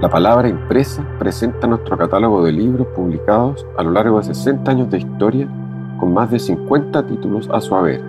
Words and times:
La 0.00 0.08
palabra 0.08 0.48
impresa 0.48 1.04
presenta 1.18 1.66
nuestro 1.66 1.98
catálogo 1.98 2.44
de 2.44 2.52
libros 2.52 2.86
publicados 2.94 3.66
a 3.76 3.82
lo 3.82 3.90
largo 3.90 4.18
de 4.18 4.26
60 4.26 4.70
años 4.70 4.90
de 4.92 4.98
historia 4.98 5.48
con 5.98 6.14
más 6.14 6.30
de 6.30 6.38
50 6.38 7.04
títulos 7.08 7.48
a 7.52 7.60
su 7.60 7.74
haber. 7.74 8.00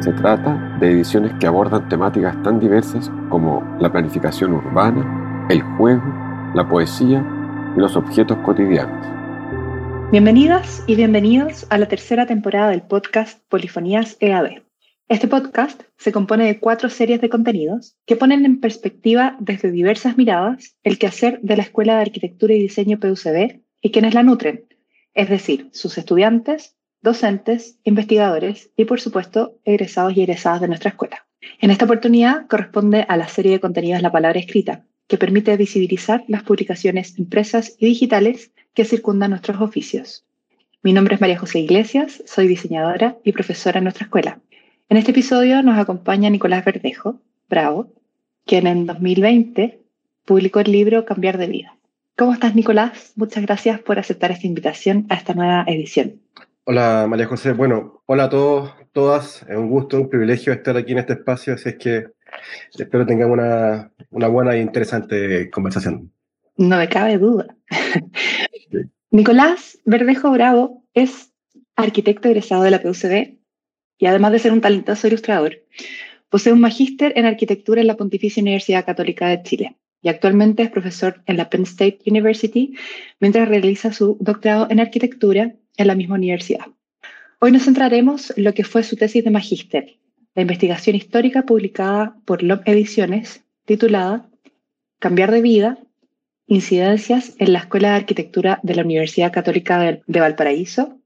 Se 0.00 0.12
trata 0.12 0.76
de 0.78 0.90
ediciones 0.90 1.32
que 1.40 1.46
abordan 1.46 1.88
temáticas 1.88 2.36
tan 2.42 2.60
diversas 2.60 3.10
como 3.30 3.64
la 3.80 3.90
planificación 3.90 4.52
urbana, 4.52 5.46
el 5.48 5.62
juego, 5.78 6.02
la 6.54 6.68
poesía 6.68 7.24
y 7.74 7.80
los 7.80 7.96
objetos 7.96 8.36
cotidianos. 8.44 9.06
Bienvenidas 10.12 10.84
y 10.86 10.96
bienvenidos 10.96 11.66
a 11.70 11.78
la 11.78 11.86
tercera 11.86 12.26
temporada 12.26 12.68
del 12.68 12.82
podcast 12.82 13.40
Polifonías 13.48 14.18
EAD. 14.20 14.65
Este 15.08 15.28
podcast 15.28 15.82
se 15.98 16.10
compone 16.10 16.46
de 16.46 16.58
cuatro 16.58 16.90
series 16.90 17.20
de 17.20 17.28
contenidos 17.28 17.94
que 18.06 18.16
ponen 18.16 18.44
en 18.44 18.58
perspectiva 18.58 19.36
desde 19.38 19.70
diversas 19.70 20.16
miradas 20.16 20.74
el 20.82 20.98
quehacer 20.98 21.38
de 21.42 21.56
la 21.56 21.62
Escuela 21.62 21.94
de 21.94 22.02
Arquitectura 22.02 22.54
y 22.54 22.58
Diseño 22.62 22.98
PUCB 22.98 23.60
y 23.80 23.92
quienes 23.92 24.14
la 24.14 24.24
nutren, 24.24 24.64
es 25.14 25.28
decir, 25.28 25.68
sus 25.70 25.96
estudiantes, 25.96 26.74
docentes, 27.02 27.78
investigadores 27.84 28.72
y, 28.76 28.84
por 28.86 29.00
supuesto, 29.00 29.60
egresados 29.64 30.16
y 30.16 30.22
egresadas 30.22 30.60
de 30.60 30.66
nuestra 30.66 30.90
escuela. 30.90 31.24
En 31.60 31.70
esta 31.70 31.84
oportunidad 31.84 32.48
corresponde 32.48 33.06
a 33.08 33.16
la 33.16 33.28
serie 33.28 33.52
de 33.52 33.60
contenidos 33.60 34.02
La 34.02 34.10
Palabra 34.10 34.40
Escrita, 34.40 34.86
que 35.06 35.18
permite 35.18 35.56
visibilizar 35.56 36.24
las 36.26 36.42
publicaciones 36.42 37.16
impresas 37.16 37.76
y 37.78 37.86
digitales 37.86 38.50
que 38.74 38.84
circundan 38.84 39.30
nuestros 39.30 39.60
oficios. 39.60 40.26
Mi 40.82 40.92
nombre 40.92 41.14
es 41.14 41.20
María 41.20 41.38
José 41.38 41.60
Iglesias, 41.60 42.24
soy 42.26 42.48
diseñadora 42.48 43.18
y 43.22 43.30
profesora 43.30 43.78
en 43.78 43.84
nuestra 43.84 44.04
escuela. 44.04 44.40
En 44.88 44.96
este 44.96 45.10
episodio 45.10 45.64
nos 45.64 45.78
acompaña 45.78 46.30
Nicolás 46.30 46.64
Verdejo, 46.64 47.20
Bravo, 47.50 47.92
quien 48.44 48.68
en 48.68 48.86
2020 48.86 49.80
publicó 50.24 50.60
el 50.60 50.70
libro 50.70 51.04
Cambiar 51.04 51.38
de 51.38 51.48
vida. 51.48 51.76
¿Cómo 52.16 52.32
estás, 52.32 52.54
Nicolás? 52.54 53.12
Muchas 53.16 53.44
gracias 53.44 53.80
por 53.80 53.98
aceptar 53.98 54.30
esta 54.30 54.46
invitación 54.46 55.04
a 55.08 55.16
esta 55.16 55.34
nueva 55.34 55.64
edición. 55.66 56.20
Hola, 56.62 57.04
María 57.08 57.26
José. 57.26 57.50
Bueno, 57.50 58.04
hola 58.06 58.24
a 58.24 58.30
todos, 58.30 58.74
todas. 58.92 59.44
Es 59.48 59.56
un 59.56 59.68
gusto, 59.70 60.00
un 60.00 60.08
privilegio 60.08 60.52
estar 60.52 60.76
aquí 60.76 60.92
en 60.92 60.98
este 60.98 61.14
espacio, 61.14 61.54
así 61.54 61.70
es 61.70 61.76
que 61.78 62.06
espero 62.78 63.04
tengamos 63.04 63.38
una, 63.38 63.90
una 64.10 64.28
buena 64.28 64.54
e 64.54 64.60
interesante 64.60 65.50
conversación. 65.50 66.12
No 66.58 66.76
me 66.76 66.88
cabe 66.88 67.18
duda. 67.18 67.56
Nicolás 69.10 69.80
Verdejo 69.84 70.30
Bravo 70.30 70.84
es 70.94 71.32
arquitecto 71.74 72.28
egresado 72.28 72.62
de 72.62 72.70
la 72.70 72.80
PUCB 72.80 73.36
y 73.98 74.06
además 74.06 74.32
de 74.32 74.38
ser 74.38 74.52
un 74.52 74.60
talentoso 74.60 75.06
ilustrador, 75.06 75.62
posee 76.28 76.52
un 76.52 76.60
magíster 76.60 77.12
en 77.16 77.26
arquitectura 77.26 77.80
en 77.80 77.86
la 77.86 77.96
Pontificia 77.96 78.42
Universidad 78.42 78.84
Católica 78.84 79.28
de 79.28 79.42
Chile 79.42 79.76
y 80.02 80.08
actualmente 80.08 80.62
es 80.62 80.70
profesor 80.70 81.22
en 81.26 81.36
la 81.36 81.50
Penn 81.50 81.62
State 81.62 81.98
University 82.06 82.74
mientras 83.20 83.48
realiza 83.48 83.92
su 83.92 84.16
doctorado 84.20 84.68
en 84.70 84.80
arquitectura 84.80 85.54
en 85.76 85.86
la 85.86 85.94
misma 85.94 86.16
universidad. 86.16 86.66
Hoy 87.40 87.52
nos 87.52 87.64
centraremos 87.64 88.32
en 88.36 88.44
lo 88.44 88.54
que 88.54 88.64
fue 88.64 88.82
su 88.82 88.96
tesis 88.96 89.24
de 89.24 89.30
magíster, 89.30 89.98
la 90.34 90.42
investigación 90.42 90.96
histórica 90.96 91.42
publicada 91.42 92.16
por 92.24 92.42
LOM 92.42 92.60
Ediciones, 92.64 93.42
titulada 93.64 94.28
Cambiar 94.98 95.30
de 95.30 95.42
vida, 95.42 95.78
incidencias 96.46 97.34
en 97.38 97.52
la 97.52 97.58
Escuela 97.58 97.90
de 97.90 97.96
Arquitectura 97.96 98.60
de 98.62 98.74
la 98.74 98.82
Universidad 98.82 99.32
Católica 99.32 100.00
de 100.06 100.20
Valparaíso 100.20 100.98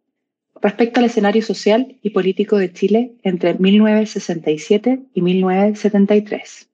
respecto 0.62 1.00
al 1.00 1.06
escenario 1.06 1.42
social 1.42 1.96
y 2.02 2.10
político 2.10 2.56
de 2.56 2.72
Chile 2.72 3.12
entre 3.22 3.54
1967 3.54 5.00
y 5.14 5.22
1973. 5.22 6.68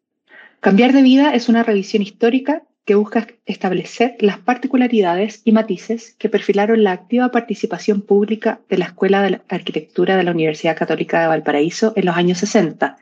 Cambiar 0.61 0.93
de 0.93 1.03
vida 1.03 1.35
es 1.35 1.49
una 1.49 1.63
revisión 1.63 2.03
histórica 2.03 2.63
que 2.85 2.95
busca 2.95 3.27
establecer 3.47 4.17
las 4.21 4.39
particularidades 4.39 5.43
y 5.45 5.53
matices 5.53 6.15
que 6.19 6.29
perfilaron 6.29 6.85
la 6.85 6.93
activa 6.93 7.31
participación 7.31 8.01
pública 8.01 8.61
de 8.69 8.79
la 8.79 8.87
Escuela 8.87 9.23
de 9.23 9.41
Arquitectura 9.49 10.17
de 10.17 10.23
la 10.23 10.31
Universidad 10.31 10.77
Católica 10.77 11.21
de 11.21 11.27
Valparaíso 11.27 11.93
en 11.97 12.07
los 12.07 12.17
años 12.17 12.39
60 12.39 12.97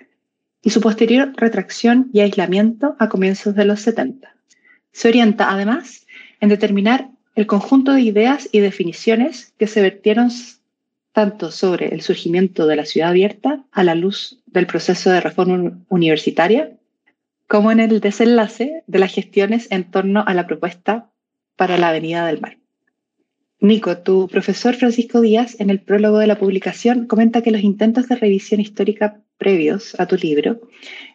y 0.63 0.71
su 0.71 0.81
posterior 0.81 1.33
retracción 1.37 2.09
y 2.15 2.21
aislamiento 2.21 2.97
a 2.99 3.11
comienzos 3.11 3.55
de 3.55 3.67
los 3.67 3.81
70. 3.81 4.35
Se 4.93 5.09
orienta 5.09 5.51
además 5.51 6.07
en 6.41 6.49
determinar 6.49 7.11
el 7.35 7.47
conjunto 7.47 7.93
de 7.93 8.01
ideas 8.01 8.49
y 8.53 8.61
definiciones 8.61 9.53
que 9.59 9.67
se 9.67 9.83
vertieron 9.83 10.31
tanto 11.15 11.53
sobre 11.53 11.95
el 11.95 12.03
surgimiento 12.03 12.67
de 12.67 12.75
la 12.75 12.85
ciudad 12.85 13.11
abierta 13.11 13.65
a 13.71 13.85
la 13.85 13.95
luz 13.95 14.41
del 14.47 14.67
proceso 14.67 15.11
de 15.11 15.21
reforma 15.21 15.79
universitaria, 15.89 16.73
como 17.47 17.71
en 17.71 17.79
el 17.79 18.01
desenlace 18.01 18.83
de 18.89 18.99
las 18.99 19.15
gestiones 19.15 19.69
en 19.71 19.85
torno 19.85 20.25
a 20.27 20.35
la 20.35 20.49
propuesta 20.49 21.09
para 21.55 21.79
la 21.79 21.91
Avenida 21.91 22.27
del 22.27 22.41
Mar. 22.41 22.59
Nico, 23.61 23.97
tu 23.99 24.27
profesor 24.27 24.75
Francisco 24.75 25.21
Díaz, 25.21 25.59
en 25.61 25.71
el 25.71 25.79
prólogo 25.79 26.19
de 26.19 26.27
la 26.27 26.37
publicación, 26.37 27.07
comenta 27.07 27.43
que 27.43 27.53
los 27.53 27.63
intentos 27.63 28.09
de 28.09 28.17
revisión 28.17 28.61
histórica 28.61 29.21
previos 29.39 29.99
a 30.01 30.07
tu 30.07 30.17
libro 30.17 30.63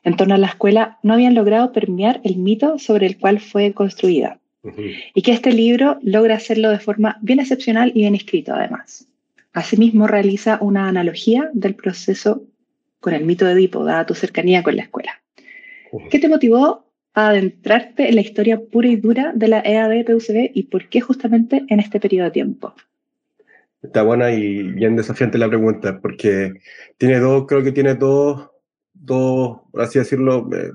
en 0.06 0.16
torno 0.16 0.36
a 0.36 0.38
la 0.38 0.48
escuela 0.48 0.98
no 1.04 1.14
habían 1.14 1.36
logrado 1.36 1.74
permear 1.74 2.22
el 2.24 2.38
mito 2.38 2.80
sobre 2.80 3.06
el 3.06 3.18
cual 3.18 3.42
fue 3.42 3.74
construida, 3.74 4.40
y 5.14 5.22
que 5.24 5.34
este 5.34 5.52
libro 5.52 6.00
logra 6.02 6.36
hacerlo 6.36 6.70
de 6.70 6.80
forma 6.80 7.18
bien 7.22 7.42
excepcional 7.42 7.92
y 7.94 8.02
bien 8.02 8.16
escrito, 8.16 8.54
además. 8.54 9.09
Asimismo, 9.54 10.08
realiza 10.08 10.60
una 10.62 10.88
analogía 10.88 11.50
del 11.54 11.76
proceso 11.76 12.44
con 13.00 13.14
el 13.14 13.26
mito 13.26 13.46
de 13.46 13.54
Edipo, 13.54 13.84
dada 13.84 14.06
tu 14.06 14.14
cercanía 14.14 14.64
con 14.64 14.76
la 14.76 14.84
escuela. 14.84 15.22
¿Qué 16.10 16.20
te 16.20 16.30
motivó 16.30 16.86
a 17.14 17.30
adentrarte 17.30 18.10
en 18.10 18.16
la 18.16 18.22
historia 18.22 18.60
pura 18.60 18.88
y 18.90 18.98
dura 18.98 19.32
de 19.34 19.48
la 19.48 19.60
EAD 19.62 20.06
PUCB 20.06 20.52
y 20.54 20.64
por 20.64 20.88
qué 20.90 21.02
justamente 21.02 21.66
en 21.68 21.80
este 21.80 22.00
periodo 22.00 22.26
de 22.26 22.32
tiempo? 22.32 22.74
Está 23.82 24.04
buena 24.04 24.32
y 24.32 24.62
bien 24.64 24.96
desafiante 24.96 25.38
la 25.38 25.48
pregunta, 25.48 26.00
porque 26.02 26.54
tiene 26.98 27.20
dos, 27.20 27.46
creo 27.48 27.64
que 27.64 27.72
tiene 27.72 27.96
dos, 27.96 28.50
dos 28.94 29.62
por 29.72 29.82
así 29.82 30.00
decirlo, 30.00 30.48
eh, 30.54 30.72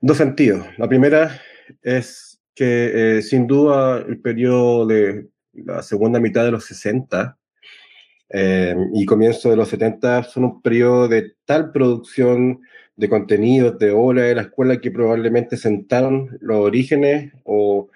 dos 0.00 0.16
sentidos. 0.16 0.66
La 0.78 0.88
primera 0.88 1.40
es 1.82 2.40
que 2.54 3.18
eh, 3.18 3.22
sin 3.22 3.46
duda 3.46 3.98
el 3.98 4.18
periodo 4.18 4.86
de 4.86 5.28
la 5.52 5.82
segunda 5.82 6.18
mitad 6.18 6.44
de 6.44 6.52
los 6.52 6.64
60 6.64 7.36
eh, 8.30 8.74
y 8.94 9.06
comienzo 9.06 9.50
de 9.50 9.56
los 9.56 9.68
70 9.68 10.24
son 10.24 10.44
un 10.44 10.62
periodo 10.62 11.08
de 11.08 11.34
tal 11.44 11.70
producción 11.72 12.60
de 12.96 13.08
contenidos, 13.08 13.78
de 13.78 13.90
obra 13.92 14.22
de 14.22 14.34
la 14.34 14.42
escuela 14.42 14.80
que 14.80 14.90
probablemente 14.90 15.56
sentaron 15.56 16.36
los 16.40 16.56
orígenes 16.56 17.32
o 17.44 17.88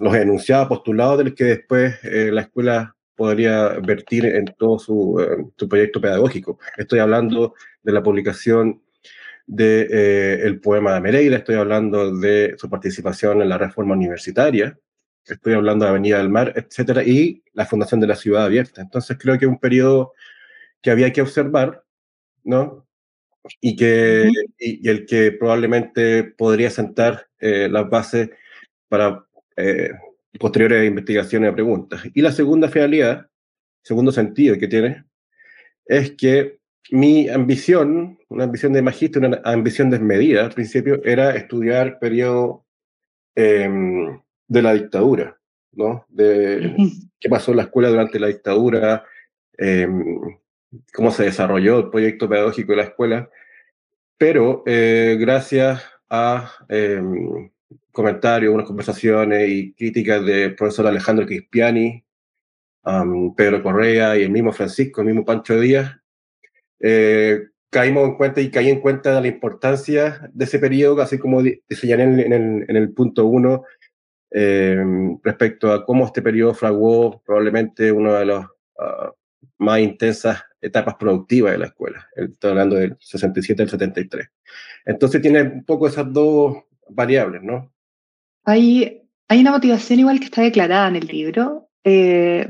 los 0.00 0.14
enunciados, 0.14 0.68
postulados 0.68 1.18
del 1.18 1.34
que 1.34 1.44
después 1.44 1.96
eh, 2.04 2.30
la 2.32 2.42
escuela 2.42 2.96
podría 3.16 3.68
vertir 3.80 4.26
en 4.26 4.46
todo 4.58 4.78
su, 4.78 5.20
eh, 5.20 5.44
su, 5.56 5.68
proyecto 5.68 6.00
pedagógico. 6.00 6.58
Estoy 6.76 6.98
hablando 7.00 7.54
de 7.82 7.92
la 7.92 8.02
publicación 8.02 8.80
del 9.46 9.88
de, 9.88 10.34
el 10.46 10.60
poema 10.60 10.94
de 10.94 11.00
Mereira, 11.00 11.36
estoy 11.36 11.56
hablando 11.56 12.16
de 12.16 12.54
su 12.58 12.68
participación 12.70 13.42
en 13.42 13.48
la 13.48 13.58
reforma 13.58 13.94
universitaria, 13.94 14.78
estoy 15.26 15.54
hablando 15.54 15.84
de 15.84 15.90
Avenida 15.90 16.18
del 16.18 16.28
Mar, 16.28 16.52
etcétera, 16.56 17.02
y 17.02 17.42
la 17.52 17.66
fundación 17.66 18.00
de 18.00 18.06
la 18.06 18.16
ciudad 18.16 18.44
abierta. 18.44 18.82
Entonces 18.82 19.16
creo 19.18 19.38
que 19.38 19.46
es 19.46 19.50
un 19.50 19.58
periodo 19.58 20.12
que 20.82 20.90
había 20.90 21.12
que 21.12 21.22
observar, 21.22 21.84
¿no? 22.44 22.86
Y, 23.60 23.76
que, 23.76 24.30
y, 24.58 24.88
el 24.88 25.06
que 25.06 25.32
probablemente 25.32 26.24
podría 26.24 26.70
sentar 26.70 27.28
eh, 27.38 27.68
las 27.70 27.88
bases 27.90 28.30
para 28.88 29.26
eh, 29.56 29.90
posteriores 30.38 30.86
investigaciones 30.86 31.50
y 31.50 31.54
preguntas. 31.54 32.02
Y 32.14 32.22
la 32.22 32.32
segunda 32.32 32.68
finalidad, 32.68 33.28
segundo 33.82 34.12
sentido 34.12 34.58
que 34.58 34.68
tiene, 34.68 35.04
es 35.86 36.12
que 36.12 36.58
mi 36.90 37.28
ambición, 37.28 38.18
una 38.28 38.44
ambición 38.44 38.72
de 38.72 38.82
magíster, 38.82 39.24
una 39.24 39.40
ambición 39.44 39.90
desmedida 39.90 40.44
al 40.44 40.52
principio, 40.52 41.02
era 41.04 41.34
estudiar 41.36 41.98
periodo 41.98 42.64
eh, 43.36 43.68
de 44.46 44.62
la 44.62 44.74
dictadura, 44.74 45.38
¿no? 45.72 46.06
De 46.08 46.76
qué 47.20 47.28
pasó 47.28 47.50
en 47.50 47.58
la 47.58 47.62
escuela 47.64 47.88
durante 47.88 48.18
la 48.18 48.28
dictadura, 48.28 49.04
em, 49.56 50.18
cómo 50.92 51.10
se 51.10 51.24
desarrolló 51.24 51.78
el 51.78 51.90
proyecto 51.90 52.28
pedagógico 52.28 52.72
de 52.72 52.76
la 52.76 52.84
escuela, 52.84 53.30
pero 54.18 54.62
eh, 54.66 55.16
gracias 55.18 55.82
a 56.08 56.50
em, 56.68 57.50
comentarios, 57.92 58.52
unas 58.52 58.66
conversaciones 58.66 59.48
y 59.48 59.72
críticas 59.74 60.24
del 60.24 60.54
profesor 60.54 60.86
Alejandro 60.86 61.26
Crispiani, 61.26 62.04
Pedro 63.36 63.62
Correa 63.62 64.18
y 64.18 64.22
el 64.22 64.30
mismo 64.30 64.52
Francisco, 64.52 65.00
el 65.00 65.06
mismo 65.06 65.24
Pancho 65.24 65.58
Díaz, 65.58 65.96
eh, 66.80 67.44
caímos 67.70 68.08
en 68.08 68.16
cuenta 68.16 68.40
y 68.40 68.50
caí 68.50 68.68
en 68.68 68.80
cuenta 68.80 69.14
de 69.14 69.20
la 69.22 69.28
importancia 69.28 70.28
de 70.32 70.44
ese 70.44 70.58
periodo, 70.58 71.00
así 71.00 71.18
como 71.18 71.40
señalé 71.70 72.02
en, 72.02 72.64
en 72.68 72.76
el 72.76 72.92
punto 72.92 73.24
uno, 73.24 73.64
eh, 74.36 74.84
respecto 75.22 75.72
a 75.72 75.84
cómo 75.84 76.06
este 76.06 76.20
periodo 76.20 76.54
fraguó 76.54 77.22
probablemente 77.24 77.92
una 77.92 78.18
de 78.18 78.26
las 78.26 78.44
ah, 78.80 79.12
más 79.58 79.78
intensas 79.78 80.42
etapas 80.60 80.96
productivas 80.96 81.52
de 81.52 81.58
la 81.58 81.66
escuela. 81.66 82.08
Estoy 82.16 82.50
hablando 82.50 82.74
del 82.74 82.96
67 82.98 83.62
al 83.62 83.70
73. 83.70 84.28
Entonces 84.86 85.22
tiene 85.22 85.42
un 85.42 85.64
poco 85.64 85.86
esas 85.86 86.12
dos 86.12 86.64
variables, 86.88 87.44
¿no? 87.44 87.72
Hay, 88.44 89.02
hay 89.28 89.40
una 89.40 89.52
motivación 89.52 90.00
igual 90.00 90.18
que 90.18 90.26
está 90.26 90.42
declarada 90.42 90.88
en 90.88 90.96
el 90.96 91.06
libro, 91.06 91.68
eh, 91.84 92.48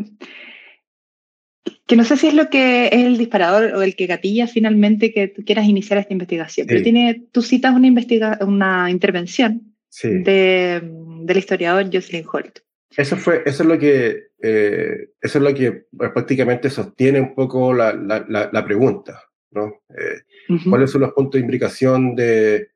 que 1.87 1.97
no 1.97 2.05
sé 2.05 2.17
si 2.17 2.29
es 2.29 2.35
lo 2.35 2.49
que 2.49 2.87
es 2.87 3.05
el 3.05 3.19
disparador 3.19 3.75
o 3.75 3.83
el 3.83 3.95
que 3.95 4.07
gatilla 4.07 4.47
finalmente 4.47 5.13
que 5.13 5.29
tú 5.29 5.45
quieras 5.45 5.67
iniciar 5.67 5.99
esta 5.99 6.15
investigación, 6.15 6.67
pero 6.67 6.83
tiene, 6.83 7.27
tú 7.31 7.43
citas 7.43 7.75
una, 7.75 7.89
investiga 7.89 8.39
una 8.41 8.91
intervención 8.91 9.74
de, 10.03 10.81
del 10.83 11.37
historiador 11.37 11.85
Jocelyn 11.93 12.27
Holt. 12.31 12.61
Eso, 12.97 13.17
fue, 13.17 13.43
eso 13.45 13.63
es 13.63 13.69
lo 13.69 13.79
que, 13.79 14.29
eh, 14.41 15.09
eso 15.21 15.39
es 15.39 15.45
lo 15.45 15.55
que 15.55 15.87
prácticamente 15.97 16.71
sostiene 16.71 17.21
un 17.21 17.35
poco 17.35 17.73
la, 17.75 17.93
la, 17.93 18.51
la, 18.53 18.65
pregunta, 18.65 19.21
¿no? 19.51 19.83
Eh, 19.89 20.59
¿Cuáles 20.69 20.91
son 20.91 21.01
los 21.01 21.13
puntos 21.13 21.39
de 21.39 21.41
implicación 21.41 22.15
de, 22.15 22.69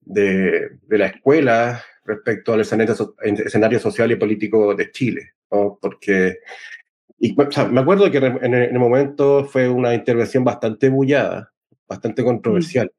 de, 0.00 0.70
de, 0.82 0.98
la 0.98 1.06
escuela 1.06 1.84
respecto 2.04 2.54
al 2.54 2.60
escenario, 2.60 2.94
escenario 3.22 3.78
social 3.78 4.10
y 4.12 4.16
político 4.16 4.74
de 4.74 4.90
Chile? 4.90 5.34
¿no? 5.50 5.78
Porque 5.80 6.38
y, 7.22 7.36
me 7.70 7.80
acuerdo 7.80 8.10
que 8.10 8.16
en 8.16 8.54
el, 8.54 8.78
momento 8.78 9.44
fue 9.44 9.68
una 9.68 9.94
intervención 9.94 10.42
bastante 10.42 10.88
bullada, 10.88 11.52
bastante 11.86 12.24
controversial. 12.24 12.90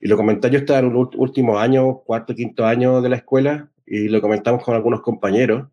Y 0.00 0.08
lo 0.08 0.16
comenté, 0.16 0.50
yo 0.50 0.58
estaba 0.58 0.80
en 0.80 0.92
los 0.92 1.08
últimos 1.16 1.60
años, 1.60 1.98
cuarto, 2.04 2.34
quinto 2.34 2.64
año 2.64 3.00
de 3.00 3.08
la 3.08 3.16
escuela, 3.16 3.70
y 3.86 4.08
lo 4.08 4.20
comentamos 4.20 4.62
con 4.62 4.74
algunos 4.74 5.00
compañeros. 5.02 5.68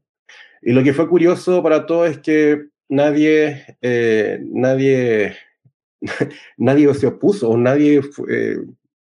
Y 0.62 0.74
lo 0.74 0.84
que 0.84 0.94
fue 0.94 1.08
curioso 1.08 1.62
para 1.62 1.86
todos 1.86 2.10
es 2.10 2.18
que 2.20 2.68
nadie, 2.90 3.78
eh, 3.82 4.40
nadie, 4.44 5.36
nadie 6.58 6.94
se 6.94 7.08
opuso, 7.08 7.50
o 7.50 7.58
nadie 7.58 8.02
eh, 8.30 8.58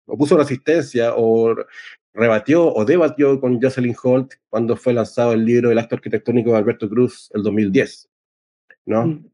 opuso 0.06 0.36
resistencia, 0.36 1.14
o 1.16 1.54
rebatió 2.16 2.74
o 2.74 2.84
debatió 2.84 3.38
con 3.40 3.60
Jocelyn 3.60 3.94
Holt 4.02 4.34
cuando 4.48 4.76
fue 4.76 4.94
lanzado 4.94 5.34
el 5.34 5.44
libro 5.44 5.70
El 5.70 5.78
acto 5.78 5.96
arquitectónico 5.96 6.50
de 6.50 6.56
Alberto 6.56 6.88
Cruz 6.88 7.30
el 7.34 7.42
2010, 7.42 8.08
¿no? 8.86 9.06
Mm. 9.06 9.30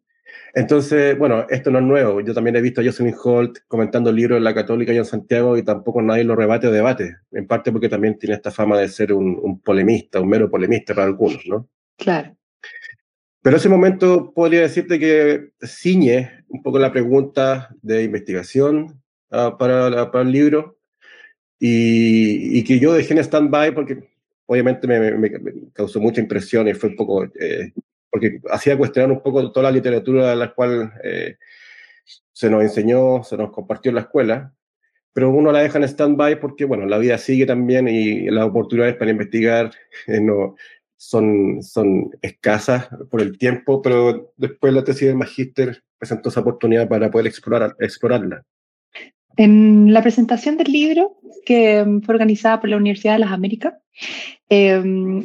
Entonces, 0.54 1.18
bueno, 1.18 1.46
esto 1.48 1.70
no 1.70 1.78
es 1.78 1.84
nuevo. 1.84 2.20
Yo 2.20 2.34
también 2.34 2.56
he 2.56 2.60
visto 2.60 2.80
a 2.80 2.84
Jocelyn 2.84 3.14
Holt 3.22 3.58
comentando 3.68 4.10
el 4.10 4.16
libro 4.16 4.36
en 4.36 4.44
la 4.44 4.54
Católica 4.54 4.92
y 4.92 4.98
en 4.98 5.04
Santiago 5.04 5.56
y 5.56 5.62
tampoco 5.62 6.02
nadie 6.02 6.24
lo 6.24 6.36
rebate 6.36 6.66
o 6.66 6.70
debate, 6.70 7.16
en 7.32 7.46
parte 7.46 7.72
porque 7.72 7.88
también 7.88 8.18
tiene 8.18 8.34
esta 8.34 8.50
fama 8.50 8.78
de 8.78 8.88
ser 8.88 9.12
un, 9.12 9.38
un 9.42 9.60
polemista, 9.60 10.20
un 10.20 10.28
mero 10.28 10.50
polemista 10.50 10.94
para 10.94 11.06
algunos, 11.06 11.46
¿no? 11.46 11.68
Claro. 11.96 12.36
Pero 13.42 13.56
ese 13.56 13.68
momento 13.68 14.32
podría 14.34 14.60
decirte 14.60 14.98
que 14.98 15.50
ciñe 15.66 16.44
un 16.48 16.62
poco 16.62 16.78
la 16.78 16.92
pregunta 16.92 17.74
de 17.82 18.04
investigación 18.04 19.02
uh, 19.30 19.56
para, 19.58 20.10
para 20.10 20.22
el 20.22 20.30
libro, 20.30 20.78
y, 21.64 22.64
que 22.64 22.80
yo 22.80 22.92
dejé 22.92 23.14
en 23.14 23.20
stand-by 23.20 23.72
porque 23.72 24.02
obviamente 24.46 24.88
me, 24.88 25.30
causó 25.72 26.00
mucha 26.00 26.20
impresión 26.20 26.66
y 26.66 26.74
fue 26.74 26.90
un 26.90 26.96
poco, 26.96 27.24
eh, 27.24 27.72
porque 28.12 28.40
hacía 28.50 28.76
cuestionar 28.76 29.10
un 29.10 29.22
poco 29.22 29.50
toda 29.50 29.64
la 29.64 29.70
literatura 29.72 30.30
de 30.30 30.36
la 30.36 30.54
cual 30.54 30.92
eh, 31.02 31.36
se 32.32 32.50
nos 32.50 32.62
enseñó, 32.62 33.24
se 33.24 33.38
nos 33.38 33.50
compartió 33.50 33.88
en 33.88 33.94
la 33.96 34.02
escuela, 34.02 34.54
pero 35.14 35.30
uno 35.30 35.50
la 35.50 35.60
deja 35.60 35.78
en 35.78 35.84
stand-by 35.84 36.38
porque, 36.38 36.66
bueno, 36.66 36.84
la 36.84 36.98
vida 36.98 37.16
sigue 37.16 37.46
también 37.46 37.88
y 37.88 38.30
las 38.30 38.44
oportunidades 38.44 38.96
para 38.96 39.10
investigar 39.10 39.70
eh, 40.06 40.20
no, 40.20 40.56
son, 40.96 41.62
son 41.62 42.10
escasas 42.20 42.88
por 43.10 43.22
el 43.22 43.38
tiempo, 43.38 43.80
pero 43.80 44.32
después 44.36 44.74
la 44.74 44.84
tesis 44.84 45.08
del 45.08 45.16
magíster 45.16 45.82
presentó 45.98 46.28
esa 46.28 46.40
oportunidad 46.40 46.88
para 46.88 47.10
poder 47.10 47.26
explorar, 47.26 47.74
explorarla. 47.80 48.44
En 49.36 49.92
la 49.92 50.02
presentación 50.02 50.56
del 50.56 50.72
libro, 50.72 51.18
que 51.44 51.84
fue 52.04 52.14
organizada 52.14 52.60
por 52.60 52.70
la 52.70 52.76
Universidad 52.76 53.14
de 53.14 53.20
las 53.20 53.32
Américas, 53.32 53.74
eh, 54.48 54.74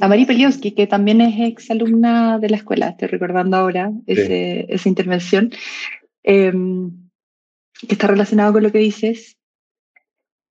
a 0.02 0.08
Marie 0.08 0.26
Peliowski, 0.26 0.72
que 0.72 0.88
también 0.88 1.22
es 1.22 1.40
exalumna 1.40 2.40
de 2.40 2.50
la 2.50 2.58
escuela, 2.58 2.90
estoy 2.90 3.10
recordando 3.10 3.58
ahora 3.58 3.92
esa 4.06 4.90
intervención, 4.90 5.52
em, 6.24 6.92
que 7.88 7.94
está 7.94 8.08
relacionado 8.08 8.54
con 8.54 8.64
lo 8.64 8.72
que 8.72 8.80
dices, 8.80 9.38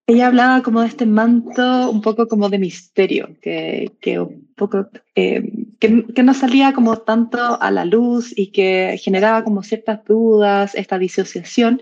ella 0.08 0.28
hablaba 0.28 0.62
como 0.62 0.82
de 0.82 0.88
este 0.88 1.04
manto 1.04 1.90
un 1.90 2.00
poco 2.00 2.28
como 2.28 2.48
de 2.48 2.58
misterio, 2.58 3.36
que, 3.42 3.92
que 4.00 4.20
un 4.20 4.46
poco, 4.54 4.88
em, 5.14 5.74
que, 5.80 6.04
que, 6.14 6.22
no 6.22 6.32
salía 6.34 6.72
como 6.74 6.98
tanto 6.98 7.60
a 7.60 7.70
la 7.72 7.84
luz 7.84 8.32
y 8.36 8.52
que 8.52 9.00
generaba 9.02 9.42
como 9.42 9.62
ciertas 9.64 10.04
dudas, 10.04 10.74
esta 10.76 10.98
disociación 10.98 11.80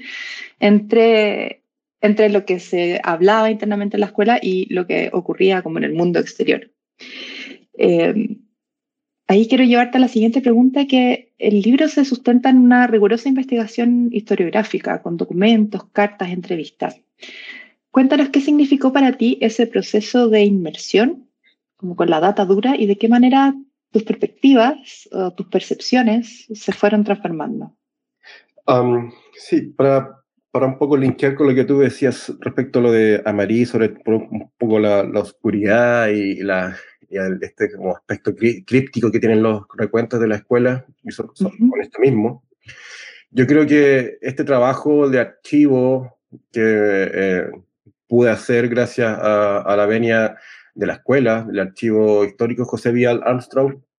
entre 0.59 1.63
entre 2.04 2.28
lo 2.28 2.44
que 2.44 2.60
se 2.60 3.00
hablaba 3.02 3.50
internamente 3.50 3.96
en 3.96 4.02
la 4.02 4.06
escuela 4.06 4.38
y 4.40 4.72
lo 4.72 4.86
que 4.86 5.08
ocurría 5.12 5.62
como 5.62 5.78
en 5.78 5.84
el 5.84 5.94
mundo 5.94 6.18
exterior. 6.20 6.70
Eh, 7.78 8.36
ahí 9.26 9.48
quiero 9.48 9.64
llevarte 9.64 9.96
a 9.96 10.02
la 10.02 10.08
siguiente 10.08 10.42
pregunta, 10.42 10.86
que 10.86 11.32
el 11.38 11.62
libro 11.62 11.88
se 11.88 12.04
sustenta 12.04 12.50
en 12.50 12.58
una 12.58 12.86
rigurosa 12.86 13.30
investigación 13.30 14.10
historiográfica, 14.12 15.00
con 15.00 15.16
documentos, 15.16 15.86
cartas, 15.92 16.28
entrevistas. 16.28 17.00
Cuéntanos 17.90 18.28
qué 18.28 18.42
significó 18.42 18.92
para 18.92 19.12
ti 19.12 19.38
ese 19.40 19.66
proceso 19.66 20.28
de 20.28 20.44
inmersión, 20.44 21.30
como 21.76 21.96
con 21.96 22.10
la 22.10 22.20
data 22.20 22.44
dura, 22.44 22.76
y 22.76 22.84
de 22.86 22.98
qué 22.98 23.08
manera 23.08 23.54
tus 23.92 24.02
perspectivas 24.02 25.08
o 25.10 25.32
tus 25.32 25.46
percepciones 25.46 26.48
se 26.52 26.72
fueron 26.72 27.02
transformando. 27.02 27.74
Sí, 29.36 29.62
para, 29.62 30.24
para 30.54 30.66
un 30.66 30.78
poco 30.78 30.96
linkear 30.96 31.34
con 31.34 31.48
lo 31.48 31.54
que 31.56 31.64
tú 31.64 31.80
decías 31.80 32.32
respecto 32.38 32.78
a 32.78 32.82
lo 32.82 32.92
de 32.92 33.20
Amarí, 33.24 33.66
sobre 33.66 33.92
un 34.06 34.52
poco 34.56 34.78
la, 34.78 35.00
oscuridad 35.20 36.06
y, 36.06 36.44
la, 36.44 36.76
este 37.40 37.72
como 37.72 37.96
aspecto 37.96 38.36
críptico 38.36 39.10
que 39.10 39.18
tienen 39.18 39.42
los 39.42 39.64
recuentos 39.76 40.20
de 40.20 40.28
la 40.28 40.36
escuela, 40.36 40.86
y 41.02 41.10
son, 41.10 41.26
con 41.34 41.80
esto 41.80 41.98
mismo. 41.98 42.44
Yo 43.32 43.48
creo 43.48 43.66
que 43.66 44.16
este 44.20 44.44
trabajo 44.44 45.10
de 45.10 45.18
archivo 45.18 46.20
que 46.52 46.62
eh, 46.62 47.50
pude 48.06 48.30
hacer 48.30 48.68
gracias 48.68 49.12
a, 49.20 49.74
la 49.76 49.86
venia 49.86 50.36
de 50.76 50.86
la 50.86 50.92
escuela, 50.92 51.48
el 51.50 51.58
archivo 51.58 52.24
histórico 52.24 52.64
José 52.64 52.92
Vial 52.92 53.22
Armstrong, 53.24 53.74
y 53.74 53.94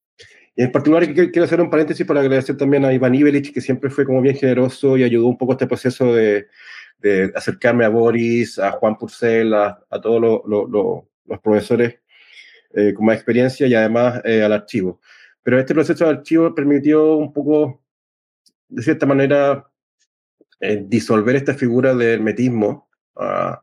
en 0.55 0.71
particular 0.71 1.13
quiero 1.13 1.43
hacer 1.43 1.61
un 1.61 1.69
paréntesis 1.69 2.05
para 2.05 2.21
agradecer 2.21 2.55
también 2.55 2.85
a 2.85 2.93
Iván 2.93 3.15
Ibelich, 3.15 3.53
que 3.53 3.61
siempre 3.61 3.89
fue 3.89 4.05
como 4.05 4.21
bien 4.21 4.35
generoso 4.35 4.97
y 4.97 5.03
ayudó 5.03 5.27
un 5.27 5.37
poco 5.37 5.51
a 5.51 5.55
este 5.55 5.67
proceso 5.67 6.13
de, 6.13 6.47
de 6.99 7.31
acercarme 7.35 7.85
a 7.85 7.89
Boris, 7.89 8.57
a 8.59 8.71
Juan 8.71 8.97
Purcell, 8.97 9.53
a, 9.53 9.79
todos 10.01 10.43
los 11.27 11.39
profesores 11.41 11.99
eh, 12.73 12.93
con 12.93 13.05
más 13.05 13.15
experiencia 13.15 13.67
y 13.67 13.75
además 13.75 14.21
eh, 14.23 14.43
al 14.43 14.53
archivo. 14.53 14.99
Pero 15.43 15.59
este 15.59 15.73
proceso 15.73 16.05
de 16.05 16.11
archivo 16.11 16.55
permitió 16.55 17.15
un 17.15 17.31
poco, 17.31 17.83
de 18.67 18.81
cierta 18.81 19.05
manera, 19.05 19.69
eh, 20.59 20.83
disolver 20.87 21.35
esta 21.35 21.53
figura 21.53 21.93
del 21.93 22.15
hermetismo 22.15 22.89
uh, 23.15 23.55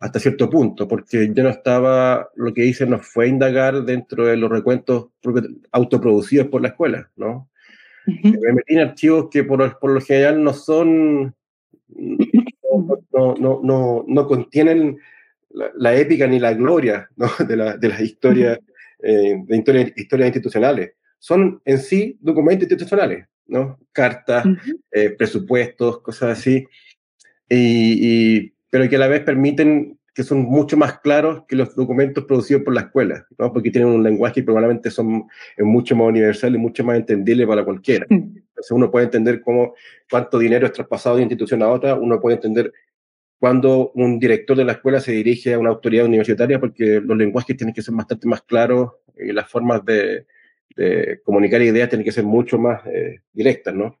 hasta 0.00 0.20
cierto 0.20 0.48
punto, 0.48 0.86
porque 0.86 1.30
ya 1.32 1.42
no 1.42 1.48
estaba, 1.48 2.30
lo 2.36 2.54
que 2.54 2.64
hice 2.64 2.86
no 2.86 3.00
fue 3.00 3.28
indagar 3.28 3.84
dentro 3.84 4.26
de 4.26 4.36
los 4.36 4.50
recuentos 4.50 5.08
autoproducidos 5.72 6.48
por 6.48 6.62
la 6.62 6.68
escuela, 6.68 7.10
¿no? 7.16 7.48
Me 8.06 8.52
metí 8.52 8.74
en 8.74 8.80
archivos 8.80 9.28
que 9.30 9.44
por, 9.44 9.78
por 9.78 9.90
lo 9.90 10.00
general 10.00 10.42
no 10.42 10.54
son, 10.54 11.34
no, 11.88 13.34
no, 13.38 13.60
no, 13.62 14.04
no 14.06 14.26
contienen 14.26 14.98
la, 15.50 15.94
épica 15.94 16.26
ni 16.26 16.38
la 16.38 16.54
gloria 16.54 17.10
de, 17.46 17.56
la, 17.56 17.76
de 17.76 17.88
las 17.88 18.00
historias, 18.00 18.58
eh, 19.02 19.34
de 19.44 19.56
historias, 19.56 19.92
historias 19.96 20.28
institucionales. 20.28 20.92
Son 21.18 21.60
en 21.64 21.78
sí 21.78 22.16
documentos 22.20 22.62
institucionales, 22.62 23.26
¿no? 23.46 23.78
Cartas, 23.92 24.46
eh, 24.92 25.10
presupuestos, 25.10 26.00
cosas 26.00 26.38
así. 26.38 26.66
y, 27.50 28.38
y 28.38 28.52
pero 28.70 28.88
que 28.88 28.96
a 28.96 28.98
la 28.98 29.08
vez 29.08 29.22
permiten 29.22 29.98
que 30.14 30.24
son 30.24 30.40
mucho 30.40 30.76
más 30.76 30.98
claros 30.98 31.44
que 31.46 31.54
los 31.54 31.76
documentos 31.76 32.24
producidos 32.24 32.64
por 32.64 32.74
la 32.74 32.80
escuela, 32.80 33.24
¿no? 33.38 33.52
porque 33.52 33.70
tienen 33.70 33.90
un 33.90 34.02
lenguaje 34.02 34.40
que 34.40 34.42
probablemente 34.42 34.90
son 34.90 35.28
mucho 35.58 35.94
más 35.94 36.08
universal 36.08 36.54
y 36.56 36.58
mucho 36.58 36.82
más 36.82 36.96
entendible 36.96 37.46
para 37.46 37.64
cualquiera. 37.64 38.04
Mm. 38.08 38.36
Entonces 38.36 38.70
uno 38.72 38.90
puede 38.90 39.04
entender 39.04 39.40
cómo, 39.40 39.74
cuánto 40.10 40.40
dinero 40.40 40.66
es 40.66 40.72
traspasado 40.72 41.16
de 41.16 41.22
institución 41.22 41.62
a 41.62 41.68
otra, 41.68 41.94
uno 41.94 42.20
puede 42.20 42.34
entender 42.34 42.72
cuando 43.38 43.92
un 43.94 44.18
director 44.18 44.56
de 44.56 44.64
la 44.64 44.72
escuela 44.72 44.98
se 44.98 45.12
dirige 45.12 45.54
a 45.54 45.58
una 45.60 45.70
autoridad 45.70 46.06
universitaria, 46.06 46.58
porque 46.58 47.00
los 47.00 47.16
lenguajes 47.16 47.56
tienen 47.56 47.72
que 47.72 47.82
ser 47.82 47.94
bastante 47.94 48.26
más 48.26 48.42
claros 48.42 48.94
y 49.16 49.32
las 49.32 49.48
formas 49.48 49.84
de, 49.84 50.26
de 50.74 51.20
comunicar 51.22 51.62
ideas 51.62 51.88
tienen 51.88 52.04
que 52.04 52.10
ser 52.10 52.24
mucho 52.24 52.58
más 52.58 52.84
eh, 52.86 53.20
directas, 53.32 53.72
¿no? 53.72 53.96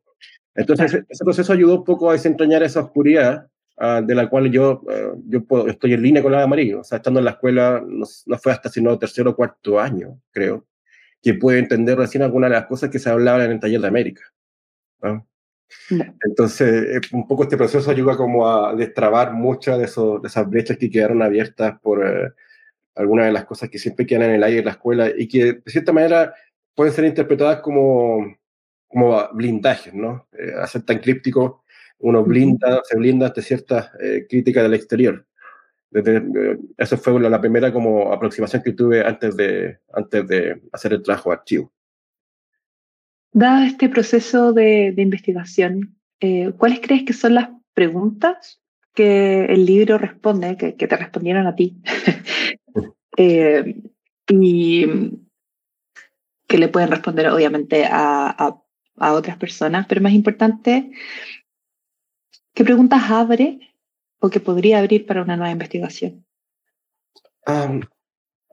Entonces, 0.56 1.04
ese 1.08 1.24
proceso 1.24 1.52
ayudó 1.52 1.76
un 1.76 1.84
poco 1.84 2.10
a 2.10 2.14
desentrañar 2.14 2.64
esa 2.64 2.80
oscuridad 2.80 3.46
Ah, 3.80 4.02
de 4.02 4.14
la 4.14 4.28
cual 4.28 4.50
yo, 4.50 4.82
ah, 4.88 5.14
yo 5.26 5.44
puedo, 5.44 5.68
estoy 5.68 5.92
en 5.94 6.02
línea 6.02 6.22
con 6.22 6.32
la 6.32 6.38
de 6.38 6.44
amarillo. 6.44 6.80
O 6.80 6.84
sea, 6.84 6.96
estando 6.96 7.20
en 7.20 7.24
la 7.24 7.32
escuela, 7.32 7.82
no, 7.86 8.06
fue 8.38 8.52
hasta 8.52 8.68
sino 8.68 8.98
tercero 8.98 9.30
o 9.30 9.36
cuarto 9.36 9.78
año, 9.78 10.20
creo, 10.30 10.66
que 11.22 11.34
pude 11.34 11.58
entender 11.58 11.96
recién 11.98 12.22
algunas 12.22 12.50
de 12.50 12.56
las 12.56 12.66
cosas 12.66 12.90
que 12.90 12.98
se 12.98 13.10
hablaban 13.10 13.42
en 13.42 13.52
el 13.52 13.60
taller 13.60 13.80
de 13.80 13.88
América. 13.88 14.22
Entonces, 16.24 16.96
eh, 16.96 17.00
un 17.12 17.26
poco 17.28 17.44
este 17.44 17.56
proceso 17.56 17.90
ayuda 17.90 18.16
como 18.16 18.48
a 18.48 18.74
destrabar 18.74 19.32
muchas 19.32 19.78
de, 19.78 19.84
de 19.84 20.28
esas 20.28 20.48
brechas 20.48 20.76
que 20.76 20.90
quedaron 20.90 21.22
abiertas 21.22 21.78
por, 21.80 22.04
eh, 22.04 22.32
algunas 22.98 23.26
de 23.26 23.32
las 23.32 23.44
cosas 23.44 23.70
que 23.70 23.78
siempre 23.78 24.06
quedan 24.06 24.24
en 24.24 24.32
el 24.32 24.42
aire 24.42 24.58
en 24.58 24.64
la 24.64 24.72
escuela 24.72 25.08
y 25.16 25.28
que 25.28 25.54
de 25.54 25.62
cierta 25.66 25.92
manera 25.92 26.34
pueden 26.74 26.92
ser 26.92 27.04
interpretadas 27.04 27.60
como, 27.60 28.36
como 28.88 29.28
blindajes, 29.32 29.94
¿no? 29.94 30.28
Eh, 30.32 30.52
hacer 30.60 30.82
tan 30.82 30.98
críptico, 30.98 31.64
uno 31.98 32.24
blinda, 32.24 32.82
se 32.84 32.96
blinda 32.96 33.26
ante 33.26 33.42
ciertas 33.42 33.90
eh, 34.00 34.26
críticas 34.28 34.62
del 34.62 34.74
exterior. 34.74 35.26
Esa 36.76 36.96
fue 36.98 37.18
la, 37.18 37.40
primera 37.40 37.72
como 37.72 38.12
aproximación 38.12 38.62
que 38.62 38.72
tuve 38.72 39.04
antes 39.04 39.36
de, 39.36 39.78
antes 39.92 40.28
de 40.28 40.60
hacer 40.72 40.92
el 40.92 41.02
trabajo 41.02 41.30
de 41.30 41.36
archivo. 41.36 41.72
Dado 43.32 43.64
este 43.64 43.88
proceso 43.88 44.52
de, 44.52 44.94
investigación, 44.96 45.96
eh, 46.20 46.52
¿cuáles 46.58 46.80
crees 46.80 47.04
que 47.04 47.12
son 47.14 47.34
las 47.34 47.48
preguntas 47.72 48.60
que 48.94 49.46
el 49.46 49.64
libro 49.64 49.96
responde, 49.96 50.56
que, 50.56 50.72
te 50.72 50.96
respondieron 50.96 51.46
a 51.46 51.54
ti? 51.54 51.76
Eh, 53.20 53.74
y 54.28 54.86
que 56.46 56.58
le 56.58 56.68
pueden 56.68 56.90
responder 56.90 57.28
obviamente 57.28 57.86
a, 57.90 58.56
otras 58.96 59.36
personas, 59.36 59.86
pero 59.88 60.00
más 60.00 60.12
importante, 60.12 60.90
¿qué 62.58 62.64
preguntas 62.64 63.08
abre 63.08 63.60
o 64.18 64.28
que 64.28 64.40
podría 64.40 64.80
abrir 64.80 65.06
para 65.06 65.22
una 65.22 65.36
nueva 65.36 65.52
investigación? 65.52 66.24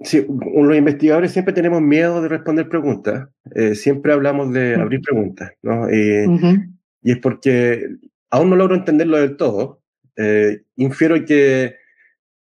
sí, 0.01 0.25
los 0.29 0.77
investigadores 0.77 1.31
siempre 1.31 1.55
tenemos 1.55 1.81
miedo 1.81 2.21
de 2.21 2.27
responder 2.29 2.69
preguntas, 2.69 3.27
eh, 3.55 3.74
siempre 3.74 4.13
hablamos 4.13 4.53
de 4.53 4.75
abrir 4.75 5.01
preguntas, 5.01 5.53
¿no? 5.63 5.89
Y 5.91 7.12
es 7.12 7.17
porque 7.17 7.97
aún 8.29 8.51
no 8.51 8.55
logro 8.55 8.75
entenderlo 8.75 9.17
del 9.17 9.38
todo. 9.38 9.81
Eh, 10.17 10.62
infiero 10.75 11.25
que 11.25 11.75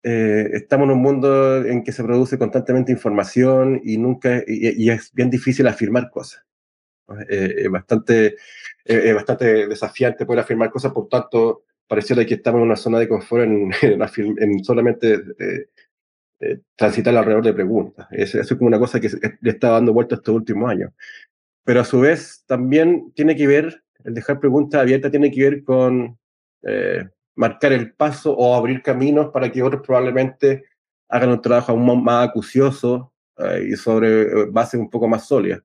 eh, 0.03 0.49
estamos 0.53 0.85
en 0.85 0.91
un 0.91 1.01
mundo 1.01 1.65
en 1.65 1.83
que 1.83 1.91
se 1.91 2.03
produce 2.03 2.37
constantemente 2.37 2.91
información 2.91 3.81
y 3.83 3.97
nunca 3.97 4.43
y, 4.45 4.89
es 4.91 5.11
bien 5.13 5.31
difícil 5.31 5.67
afirmar 5.67 6.11
cosas. 6.11 6.45
Es 7.27 7.69
bastante, 7.69 8.35
bastante 9.13 9.67
desafiante 9.67 10.25
poder 10.25 10.41
afirmar 10.41 10.71
cosas, 10.71 10.91
por 10.91 11.07
tanto, 11.07 11.63
pareciera 11.87 12.25
que 12.25 12.35
estamos 12.35 12.59
en 12.59 12.65
una 12.65 12.75
zona 12.75 12.99
de 12.99 13.07
confort 13.07 13.43
en, 13.43 13.71
en, 13.81 14.63
solamente 14.63 15.21
eh, 16.39 16.59
transitar 16.75 17.15
alrededor 17.15 17.45
de 17.45 17.53
preguntas. 17.53 18.07
Eso 18.11 18.41
es 18.41 18.49
como 18.49 18.67
una 18.67 18.79
cosa 18.79 18.99
que 18.99 19.09
le 19.39 19.51
está 19.51 19.69
dando 19.69 19.93
vuelta 19.93 20.15
estos 20.15 20.35
últimos 20.35 20.69
años. 20.69 20.91
Pero 21.63 21.79
a 21.79 21.85
su 21.85 22.01
vez 22.01 22.43
también 22.45 23.13
tiene 23.15 23.35
que 23.37 23.47
ver, 23.47 23.83
el 24.03 24.13
dejar 24.13 24.39
preguntas 24.41 24.81
abiertas 24.81 25.11
tiene 25.11 25.31
que 25.31 25.41
ver 25.41 25.63
con 25.63 26.19
eh, 26.63 27.07
marcar 27.35 27.71
el 27.71 27.93
paso 27.93 28.35
o 28.35 28.53
abrir 28.53 28.81
caminos 28.81 29.31
para 29.31 29.49
que 29.49 29.63
otros 29.63 29.81
probablemente 29.81 30.65
hagan 31.07 31.29
un 31.29 31.41
trabajo 31.41 31.71
aún 31.71 32.03
más 32.03 32.27
acucioso 32.27 33.13
eh, 33.37 33.69
y 33.69 33.75
sobre 33.77 34.45
bases 34.47 34.79
un 34.79 34.89
poco 34.89 35.07
más 35.07 35.25
sólidas. 35.25 35.61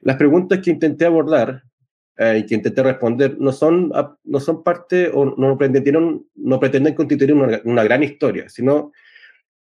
Las 0.00 0.16
preguntas 0.16 0.60
que 0.60 0.70
intenté 0.70 1.04
abordar 1.04 1.62
y 2.36 2.46
que 2.46 2.54
intenté 2.54 2.82
responder 2.82 3.36
no 3.40 3.52
son, 3.52 3.90
no 4.24 4.38
son 4.38 4.62
parte 4.62 5.10
o 5.12 5.34
no 5.36 5.58
pretendieron, 5.58 6.26
no 6.36 6.60
pretenden 6.60 6.94
constituir 6.94 7.32
una, 7.32 7.60
una 7.64 7.82
gran 7.82 8.02
historia, 8.02 8.48
sino 8.48 8.92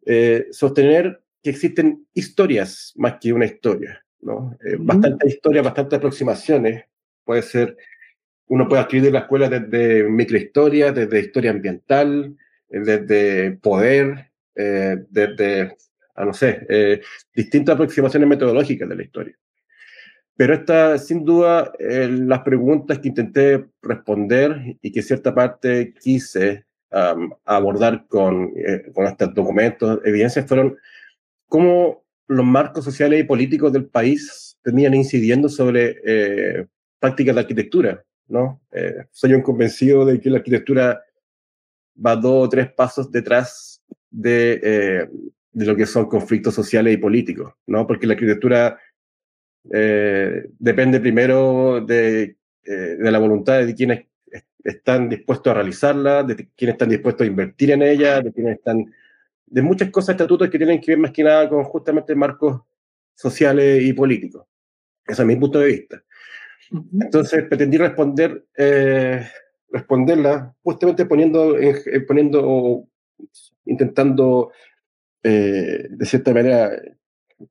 eh, 0.06 0.48
sostener 0.50 1.22
que 1.42 1.50
existen 1.50 2.06
historias 2.12 2.92
más 2.96 3.16
que 3.20 3.32
una 3.32 3.46
historia, 3.46 4.04
¿no? 4.20 4.56
Eh, 4.64 4.76
bastantes 4.78 5.34
historias, 5.34 5.64
bastantes 5.64 5.96
aproximaciones. 5.96 6.84
Puede 7.24 7.42
ser, 7.42 7.76
uno 8.48 8.68
puede 8.68 8.82
escribir 8.82 9.12
la 9.12 9.20
escuela 9.20 9.48
desde 9.48 10.04
microhistoria, 10.04 10.92
desde 10.92 11.20
historia 11.20 11.50
ambiental, 11.52 12.36
eh, 12.68 12.80
desde 12.80 13.52
poder, 13.52 14.30
desde, 14.54 15.76
ah, 16.14 16.24
no 16.24 16.32
sé, 16.32 17.00
distintas 17.34 17.74
aproximaciones 17.74 18.28
metodológicas 18.28 18.88
de 18.88 18.94
la 18.94 19.02
historia. 19.02 19.36
Pero 20.36 20.54
esta, 20.54 20.98
sin 20.98 21.24
duda, 21.24 21.72
las 21.78 22.40
preguntas 22.40 22.98
que 22.98 23.08
intenté 23.08 23.66
responder 23.82 24.76
y 24.82 24.90
que 24.90 25.02
cierta 25.02 25.32
parte 25.32 25.94
quise 26.00 26.64
abordar 27.44 28.06
con, 28.08 28.52
eh, 28.56 28.90
con 28.94 29.06
estos 29.06 29.34
documentos, 29.34 30.00
evidencias, 30.04 30.46
fueron 30.46 30.76
cómo 31.48 32.04
los 32.28 32.46
marcos 32.46 32.84
sociales 32.84 33.20
y 33.20 33.24
políticos 33.24 33.72
del 33.72 33.86
país 33.86 34.56
tenían 34.62 34.94
incidiendo 34.94 35.48
sobre 35.48 35.96
eh, 36.04 36.66
prácticas 36.98 37.34
de 37.34 37.40
arquitectura. 37.40 38.04
¿no? 38.28 38.60
Eh, 38.72 39.06
soy 39.10 39.34
un 39.34 39.42
convencido 39.42 40.04
de 40.04 40.20
que 40.20 40.30
la 40.30 40.38
arquitectura 40.38 41.02
va 42.04 42.16
dos 42.16 42.46
o 42.46 42.48
tres 42.48 42.72
pasos 42.72 43.10
detrás 43.10 43.82
de, 44.10 45.08
de 45.52 45.66
lo 45.66 45.76
que 45.76 45.86
son 45.86 46.06
conflictos 46.06 46.54
sociales 46.54 46.94
y 46.94 46.98
políticos, 46.98 47.52
¿no? 47.66 47.86
porque 47.86 48.06
la 48.06 48.14
arquitectura 48.14 48.78
depende 49.64 51.00
primero 51.00 51.80
de, 51.80 52.36
de 52.64 53.10
la 53.10 53.18
voluntad 53.18 53.64
de 53.64 53.74
quienes 53.74 54.06
están 54.64 55.08
dispuestos 55.08 55.50
a 55.50 55.54
realizarla, 55.54 56.22
de 56.22 56.48
quienes 56.56 56.74
están 56.74 56.88
dispuestos 56.88 57.24
a 57.24 57.28
invertir 57.28 57.70
en 57.70 57.82
ella, 57.82 58.20
de 58.20 58.32
quienes 58.32 58.58
están, 58.58 58.92
de 59.46 59.62
muchas 59.62 59.90
cosas, 59.90 60.14
estatutos 60.14 60.48
que 60.48 60.58
tienen 60.58 60.80
que 60.80 60.92
ver 60.92 60.98
más 60.98 61.12
que 61.12 61.22
nada 61.22 61.48
con 61.48 61.62
justamente 61.64 62.14
marcos 62.14 62.62
sociales 63.14 63.82
y 63.82 63.92
políticos. 63.92 64.46
Ese 65.06 65.22
es 65.22 65.28
mi 65.28 65.36
punto 65.36 65.60
de 65.60 65.66
vista. 65.66 66.02
Entonces 67.00 67.44
pretendí 67.44 67.76
responder, 67.76 68.46
eh, 68.56 69.26
responderla 69.70 70.54
justamente 70.62 71.04
poniendo, 71.04 71.58
eh, 71.58 72.00
poniendo 72.06 72.40
o 72.42 72.88
intentando 73.66 74.50
eh, 75.22 75.86
de 75.90 76.06
cierta 76.06 76.32
manera 76.32 76.70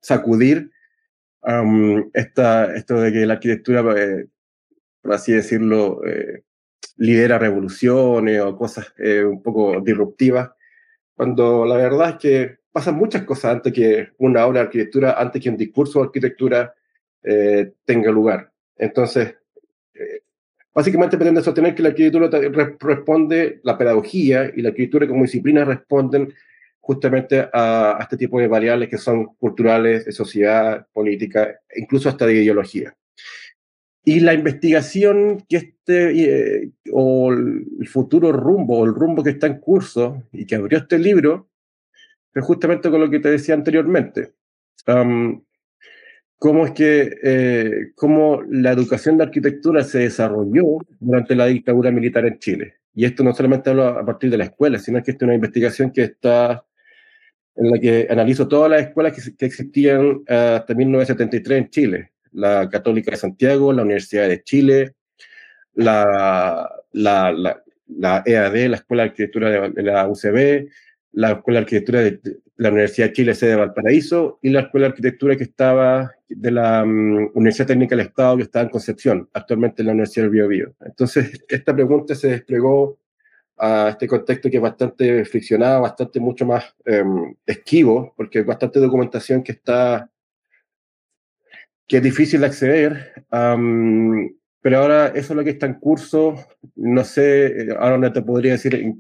sacudir 0.02 0.72
esta, 2.14 2.74
esto 2.76 3.02
de 3.02 3.12
que 3.12 3.26
la 3.26 3.34
arquitectura, 3.34 3.84
por 5.02 5.14
así 5.14 5.34
decirlo, 5.34 6.02
lidera 6.98 7.40
revoluciones 7.40 8.42
o 8.42 8.56
cosas 8.56 8.94
eh, 8.98 9.24
un 9.24 9.42
poco 9.42 9.82
disruptivas, 9.82 10.52
cuando 11.16 11.66
la 11.66 11.78
verdad 11.78 12.10
es 12.12 12.16
que 12.18 12.58
pasan 12.72 12.96
muchas 12.96 13.24
cosas 13.24 13.56
antes 13.56 13.74
que 13.74 14.10
una 14.18 14.46
obra 14.46 14.62
de 14.62 14.66
arquitectura, 14.66 15.14
antes 15.20 15.42
que 15.42 15.50
un 15.50 15.58
discurso 15.58 16.00
de 16.00 16.06
arquitectura 16.06 16.74
eh, 17.24 17.74
tenga 17.86 18.12
lugar. 18.12 18.52
Entonces, 18.76 19.36
eh, 19.94 20.22
básicamente 20.74 21.18
pretende 21.18 21.44
sostener 21.44 21.76
que 21.76 21.84
la 21.84 21.90
arquitectura 21.90 22.30
responde, 22.80 23.60
la 23.64 23.78
pedagogía 23.78 24.52
y 24.56 24.62
la 24.62 24.70
arquitectura 24.70 25.08
como 25.08 25.24
disciplina 25.24 25.66
responden 25.66 26.34
justamente 26.84 27.40
a, 27.40 27.98
a, 27.98 28.00
este 28.02 28.18
tipo 28.18 28.42
de 28.42 28.48
variables 28.48 28.90
que 28.90 28.98
son 28.98 29.36
culturales, 29.36 30.04
de 30.04 30.12
sociedad, 30.12 30.86
política, 30.92 31.62
incluso 31.74 32.10
hasta 32.10 32.26
de 32.26 32.34
ideología. 32.34 32.94
Y 34.04 34.20
la 34.20 34.34
investigación 34.34 35.46
que 35.48 35.58
este, 35.58 36.64
eh, 36.64 36.72
o 36.92 37.32
el 37.32 37.88
futuro 37.88 38.34
rumbo, 38.34 38.80
o 38.80 38.86
el 38.86 38.94
rumbo 38.94 39.24
que 39.24 39.30
está 39.30 39.48
en 39.48 39.60
curso 39.60 40.24
y 40.34 40.46
que 40.46 40.56
abrió 40.56 40.78
este 40.80 41.00
libro, 41.00 41.48
es 42.36 42.44
justamente 42.44 42.92
con 42.92 43.00
lo 43.00 43.10
que 43.10 43.22
te 43.22 43.32
decía 43.32 43.56
anteriormente. 43.56 44.34
cómo 46.38 46.66
es 46.66 46.72
que, 46.74 47.18
eh, 47.24 47.92
cómo 47.96 48.42
la 48.50 48.74
educación 48.74 49.18
de 49.18 49.24
arquitectura 49.24 49.84
se 49.86 50.00
desarrolló 50.00 50.80
durante 51.00 51.34
la 51.36 51.46
dictadura 51.46 51.90
militar 51.92 52.26
en 52.26 52.40
Chile. 52.40 52.74
Y 52.94 53.06
esto 53.06 53.24
no 53.24 53.34
solamente 53.34 53.70
hablo 53.70 53.88
a 53.88 54.06
partir 54.06 54.30
de 54.30 54.38
la 54.38 54.46
escuela, 54.46 54.78
sino 54.80 55.02
que 55.02 55.12
esta 55.12 55.24
es 55.24 55.28
una 55.28 55.36
investigación 55.36 55.92
que 55.92 56.04
está 56.04 56.66
en 57.56 57.72
la 57.72 57.80
que 57.80 58.08
analizo 58.10 58.48
todas 58.48 58.72
las 58.72 58.82
escuelas 58.82 59.14
que, 59.14 59.36
que 59.36 59.46
existían 59.46 60.24
hasta 60.28 60.74
1973 60.74 61.58
en 61.58 61.70
Chile 61.70 62.14
la 62.34 62.70
Católica 62.70 63.12
de 63.12 63.18
Santiago, 63.18 63.72
la 63.72 63.84
Universidad 63.84 64.28
de 64.28 64.44
Chile, 64.44 64.96
la, 65.76 66.70
la, 66.92 67.32
la, 67.88 68.24
EAD, 68.26 68.70
la 68.70 68.78
Escuela 68.78 69.04
de 69.04 69.10
Arquitectura 69.10 69.70
de, 69.70 69.84
la 69.84 70.08
UCB, 70.08 70.70
la 71.14 71.32
Escuela 71.32 71.60
de 71.60 71.64
Arquitectura 71.64 72.02
de, 72.02 72.20
la 72.58 72.70
Universidad 72.70 73.08
de 73.08 73.14
Chile, 73.14 73.36
sede 73.36 73.52
de 73.52 73.56
Valparaíso, 73.58 74.40
y 74.42 74.50
la 74.50 74.62
Escuela 74.62 74.88
de 74.88 74.92
Arquitectura 74.92 75.36
que 75.36 75.44
estaba 75.44 76.12
de 76.28 76.52
la 76.52 76.84
mm, 76.86 77.32
Universidad 77.34 77.68
Técnica 77.68 77.96
del 77.96 78.08
Estado, 78.08 78.38
que 78.38 78.44
estaba 78.44 78.64
en 78.64 78.72
Concepción, 78.72 79.30
actualmente 79.34 79.82
en 79.82 79.88
la 79.88 79.94
Universidad 79.94 80.26
del 80.26 80.32
Biobío. 80.32 80.76
Entonces, 80.86 81.44
esta 81.48 81.74
pregunta 81.74 82.16
se 82.16 82.30
desplegó 82.30 82.98
a 83.58 83.90
este 83.90 84.08
contexto 84.08 84.50
que 84.50 84.58
es 84.58 84.64
bastante 84.64 85.26
friccionado, 85.26 85.82
bastante 85.82 86.20
mucho 86.20 86.46
más 86.46 86.76
em, 86.86 87.36
esquivo, 87.46 88.14
porque 88.18 88.40
hay 88.40 88.46
bastante 88.46 88.80
documentación 88.80 89.44
que 89.44 89.54
está 89.54 90.10
que 91.88 91.98
es 91.98 92.04
difícil 92.04 92.44
acceder, 92.44 93.26
pero 93.30 94.78
ahora 94.78 95.08
eso 95.08 95.34
es 95.34 95.38
lo 95.38 95.44
que 95.44 95.52
está 95.52 95.66
en 95.66 95.76
curso. 95.76 96.36
No 96.76 97.04
sé, 97.04 97.68
ahora 97.78 97.98
no 97.98 98.12
te 98.12 98.22
podría 98.22 98.54
decir, 98.54 98.96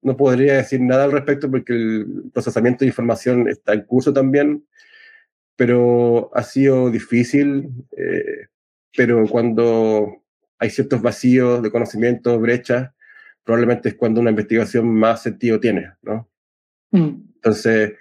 no 0.00 0.16
podría 0.16 0.56
decir 0.56 0.80
nada 0.80 1.04
al 1.04 1.12
respecto 1.12 1.50
porque 1.50 1.74
el 1.74 2.30
procesamiento 2.32 2.80
de 2.80 2.88
información 2.88 3.48
está 3.48 3.74
en 3.74 3.82
curso 3.82 4.12
también, 4.12 4.64
pero 5.56 6.30
ha 6.34 6.42
sido 6.42 6.90
difícil. 6.90 7.70
Eh, 7.96 8.46
pero 8.96 9.26
cuando 9.28 10.22
hay 10.58 10.70
ciertos 10.70 11.02
vacíos 11.02 11.62
de 11.62 11.70
conocimiento, 11.70 12.38
brechas, 12.38 12.90
probablemente 13.44 13.90
es 13.90 13.94
cuando 13.94 14.20
una 14.20 14.30
investigación 14.30 14.88
más 14.88 15.22
sentido 15.22 15.60
tiene, 15.60 15.90
¿no? 16.02 16.28
Mm. 16.90 17.32
Entonces, 17.36 17.94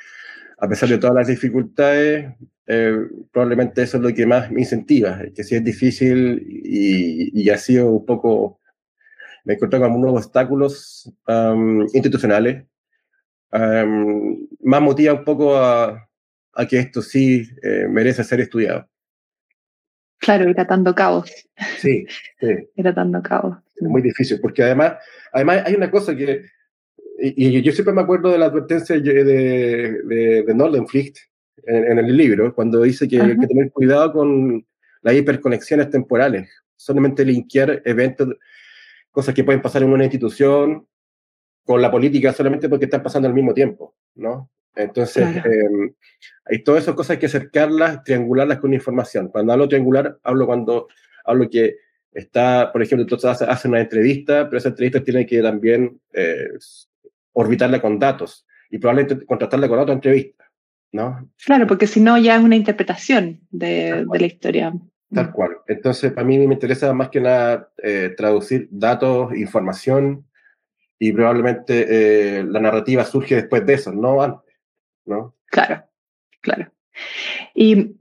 a 0.57 0.67
pesar 0.67 0.89
de 0.89 0.97
todas 0.97 1.15
las 1.15 1.27
dificultades, 1.27 2.33
eh, 2.67 2.97
probablemente 3.31 3.81
eso 3.81 3.97
es 3.97 4.03
lo 4.03 4.13
que 4.13 4.25
más 4.25 4.51
me 4.51 4.61
incentiva, 4.61 5.21
que 5.35 5.43
si 5.43 5.55
es 5.55 5.63
difícil 5.63 6.41
y, 6.47 7.41
y 7.41 7.49
ha 7.49 7.57
sido 7.57 7.89
un 7.89 8.05
poco, 8.05 8.59
me 9.43 9.55
encontré 9.55 9.79
con 9.79 9.91
algunos 9.91 10.13
obstáculos 10.13 11.11
institucionales, 11.93 12.65
más 13.51 14.81
motiva 14.81 15.13
un 15.13 15.25
poco 15.25 15.57
a, 15.57 16.09
a 16.53 16.65
que 16.67 16.79
esto 16.79 17.01
sí 17.01 17.47
eh, 17.63 17.87
merece 17.89 18.23
ser 18.23 18.41
estudiado. 18.41 18.87
Claro, 20.21 20.47
ir 20.47 20.59
atando 20.59 20.93
cabos. 20.93 21.31
Sí, 21.79 22.05
sí. 22.39 22.47
Ir 22.75 22.87
atando 22.87 23.21
cabos. 23.21 23.57
Muy 23.81 24.03
difícil, 24.03 24.39
porque 24.39 24.61
además, 24.61 24.93
además 25.33 25.63
hay 25.65 25.73
una 25.73 25.89
cosa 25.89 26.15
que, 26.15 26.45
y, 27.19 27.61
yo 27.61 27.71
siempre 27.71 27.93
me 27.93 28.01
acuerdo 28.01 28.29
de 28.29 28.37
la 28.37 28.45
advertencia 28.45 28.99
de, 28.99 29.23
de, 29.23 30.43
de 30.43 30.53
Nordenflicht 30.53 31.17
en, 31.63 31.91
en, 31.91 31.99
el 31.99 32.15
libro, 32.15 32.53
cuando 32.53 32.83
dice 32.83 33.07
que 33.07 33.19
hay 33.19 33.35
que 33.35 33.47
tener 33.47 33.71
cuidado 33.71 34.13
con 34.13 34.63
las 35.01 35.15
hiperconexiones 35.15 35.89
temporales, 35.89 36.47
solamente 36.75 37.25
linkear 37.25 37.81
eventos, 37.85 38.35
cosas 39.09 39.33
que 39.33 39.43
pueden 39.43 39.61
pasar 39.61 39.81
en 39.81 39.89
una 39.89 40.03
institución 40.03 40.87
con 41.65 41.81
la 41.81 41.89
política 41.89 42.31
solamente 42.31 42.69
porque 42.69 42.85
están 42.85 43.01
pasando 43.01 43.27
al 43.27 43.33
mismo 43.33 43.55
tiempo, 43.55 43.95
¿no? 44.15 44.51
Entonces, 44.75 45.25
em, 45.45 45.93
hay 46.45 46.63
todas 46.63 46.83
esas 46.83 46.95
cosas 46.95 47.11
hay 47.11 47.17
que 47.17 47.25
acercarlas, 47.25 48.03
triangularlas 48.03 48.59
con 48.59 48.73
información. 48.73 49.27
Cuando 49.29 49.53
hablo 49.53 49.67
triangular, 49.67 50.17
hablo 50.23 50.45
cuando 50.45 50.87
hablo 51.25 51.49
que 51.49 51.75
está, 52.13 52.71
por 52.71 52.81
ejemplo, 52.81 53.03
entonces 53.03 53.41
hace, 53.41 53.67
una 53.67 53.81
entrevista, 53.81 54.45
pero 54.45 54.57
esa 54.57 54.69
entrevista 54.69 55.03
tiene 55.03 55.25
que 55.25 55.41
también 55.41 55.99
eh, 56.13 56.49
orbitarla 57.33 57.81
con 57.81 57.99
datos 57.99 58.45
y 58.69 58.77
probablemente 58.77 59.25
contrastarla 59.25 59.67
con 59.67 59.79
otra 59.79 59.93
entrevista, 59.93 60.45
¿no? 60.91 61.29
Claro, 61.45 61.67
porque 61.67 61.87
si 61.87 61.99
no 61.99 62.17
ya 62.17 62.35
es 62.35 62.43
una 62.43 62.55
interpretación 62.55 63.41
de, 63.51 64.05
de 64.11 64.19
la 64.19 64.25
historia. 64.25 64.73
Tal 65.13 65.31
cual. 65.33 65.57
Entonces, 65.67 66.13
para 66.13 66.25
mí 66.25 66.37
me 66.37 66.53
interesa 66.53 66.93
más 66.93 67.09
que 67.09 67.19
nada 67.19 67.69
eh, 67.83 68.13
traducir 68.15 68.69
datos, 68.71 69.35
información, 69.35 70.25
y 70.97 71.11
probablemente 71.11 71.87
eh, 72.39 72.43
la 72.43 72.59
narrativa 72.59 73.03
surge 73.03 73.35
después 73.35 73.65
de 73.65 73.73
eso, 73.73 73.91
no 73.91 74.21
antes. 74.21 74.40
¿No? 75.11 75.35
Claro, 75.47 75.83
claro. 76.41 76.71
¿Y 77.53 77.97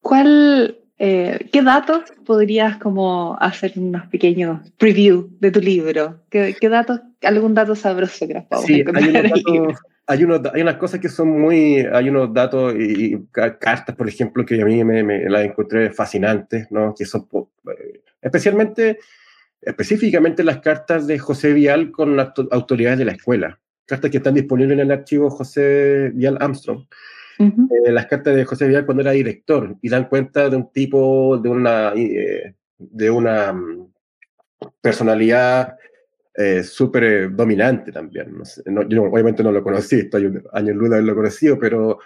cuál, 0.00 0.78
eh, 0.98 1.48
qué 1.52 1.62
datos 1.62 2.02
podrías 2.24 2.76
como 2.76 3.36
hacer 3.40 3.72
unos 3.76 4.06
pequeños 4.08 4.60
preview 4.76 5.30
de 5.40 5.50
tu 5.50 5.60
libro? 5.60 6.22
¿Qué, 6.30 6.54
qué 6.60 6.68
datos, 6.68 7.00
algún 7.22 7.54
dato 7.54 7.74
sabroso 7.74 8.26
que 8.26 8.34
nos 8.34 8.44
podamos 8.44 8.66
sí, 8.66 8.84
hay, 8.94 9.42
unos 9.56 9.78
hay, 10.06 10.24
unos, 10.24 10.40
hay, 10.52 10.62
unas 10.62 10.76
cosas 10.76 11.00
que 11.00 11.08
son 11.08 11.40
muy, 11.40 11.78
hay 11.80 12.08
unos 12.08 12.32
datos 12.32 12.74
y, 12.78 13.16
cartas, 13.32 13.96
por 13.96 14.08
ejemplo, 14.08 14.44
que 14.44 14.60
a 14.60 14.64
mí 14.64 14.84
me, 14.84 15.02
me 15.02 15.28
las 15.28 15.44
encontré 15.44 15.90
fascinantes, 15.90 16.70
¿no? 16.70 16.94
Que 16.94 17.06
son, 17.06 17.26
eh, 17.32 18.02
especialmente, 18.20 18.98
específicamente 19.60 20.44
las 20.44 20.60
cartas 20.60 21.06
de 21.06 21.18
José 21.18 21.52
Vial 21.54 21.90
con 21.90 22.16
las 22.16 22.32
autoridades 22.50 22.98
de 22.98 23.04
la 23.06 23.12
escuela 23.12 23.58
cartas 23.88 24.10
que 24.10 24.18
están 24.18 24.34
disponibles 24.34 24.74
en 24.74 24.80
el 24.80 24.90
archivo 24.92 25.30
José 25.30 26.12
Vial 26.14 26.36
Armstrong. 26.40 26.84
Eh, 27.40 27.92
las 27.92 28.06
cartas 28.06 28.34
de 28.34 28.44
José 28.44 28.66
Vial 28.68 28.84
cuando 28.84 29.02
era 29.02 29.12
director 29.12 29.76
y 29.80 29.88
dan 29.88 30.08
cuenta 30.08 30.50
de 30.50 30.56
un 30.56 30.72
tipo, 30.72 31.38
de 31.38 31.48
una, 31.48 31.92
eh, 31.94 32.54
de 32.76 33.10
una 33.10 33.52
mm, 33.52 33.92
personalidad 34.80 35.76
eh, 36.34 36.64
súper 36.64 37.34
dominante 37.34 37.92
también. 37.92 38.42
yo 38.88 39.02
obviamente 39.04 39.42
no 39.42 39.52
lo 39.52 39.62
conocí, 39.62 40.00
estoy 40.00 40.42
años 40.52 40.76
luz 40.76 40.90
de 40.90 40.96
haberlo 40.96 41.14
conocido, 41.14 41.58
pero 41.58 42.00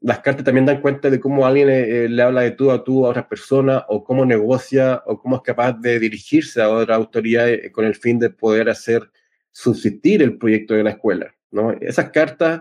las 0.00 0.20
cartas 0.20 0.44
también 0.44 0.66
dan 0.66 0.80
cuenta 0.80 1.10
de 1.10 1.18
cómo 1.18 1.46
alguien 1.46 2.14
le 2.14 2.22
habla 2.22 2.42
de 2.42 2.52
tú 2.52 2.70
a 2.70 2.84
tú 2.84 3.06
a 3.06 3.10
otras 3.10 3.26
personas 3.26 3.82
o 3.88 4.04
cómo 4.04 4.24
negocia 4.24 5.02
o 5.04 5.20
cómo 5.20 5.36
es 5.36 5.42
capaz 5.42 5.72
de 5.72 5.98
dirigirse 5.98 6.62
a 6.62 6.70
otra 6.70 6.94
autoridad 6.94 7.48
con 7.72 7.84
el 7.84 7.96
fin 7.96 8.18
de 8.20 8.30
poder 8.30 8.68
hacer 8.68 9.10
subsistir 9.56 10.22
el 10.22 10.36
proyecto 10.36 10.74
de 10.74 10.82
la 10.82 10.90
escuela. 10.90 11.34
¿no? 11.50 11.72
Esas 11.80 12.10
cartas 12.10 12.60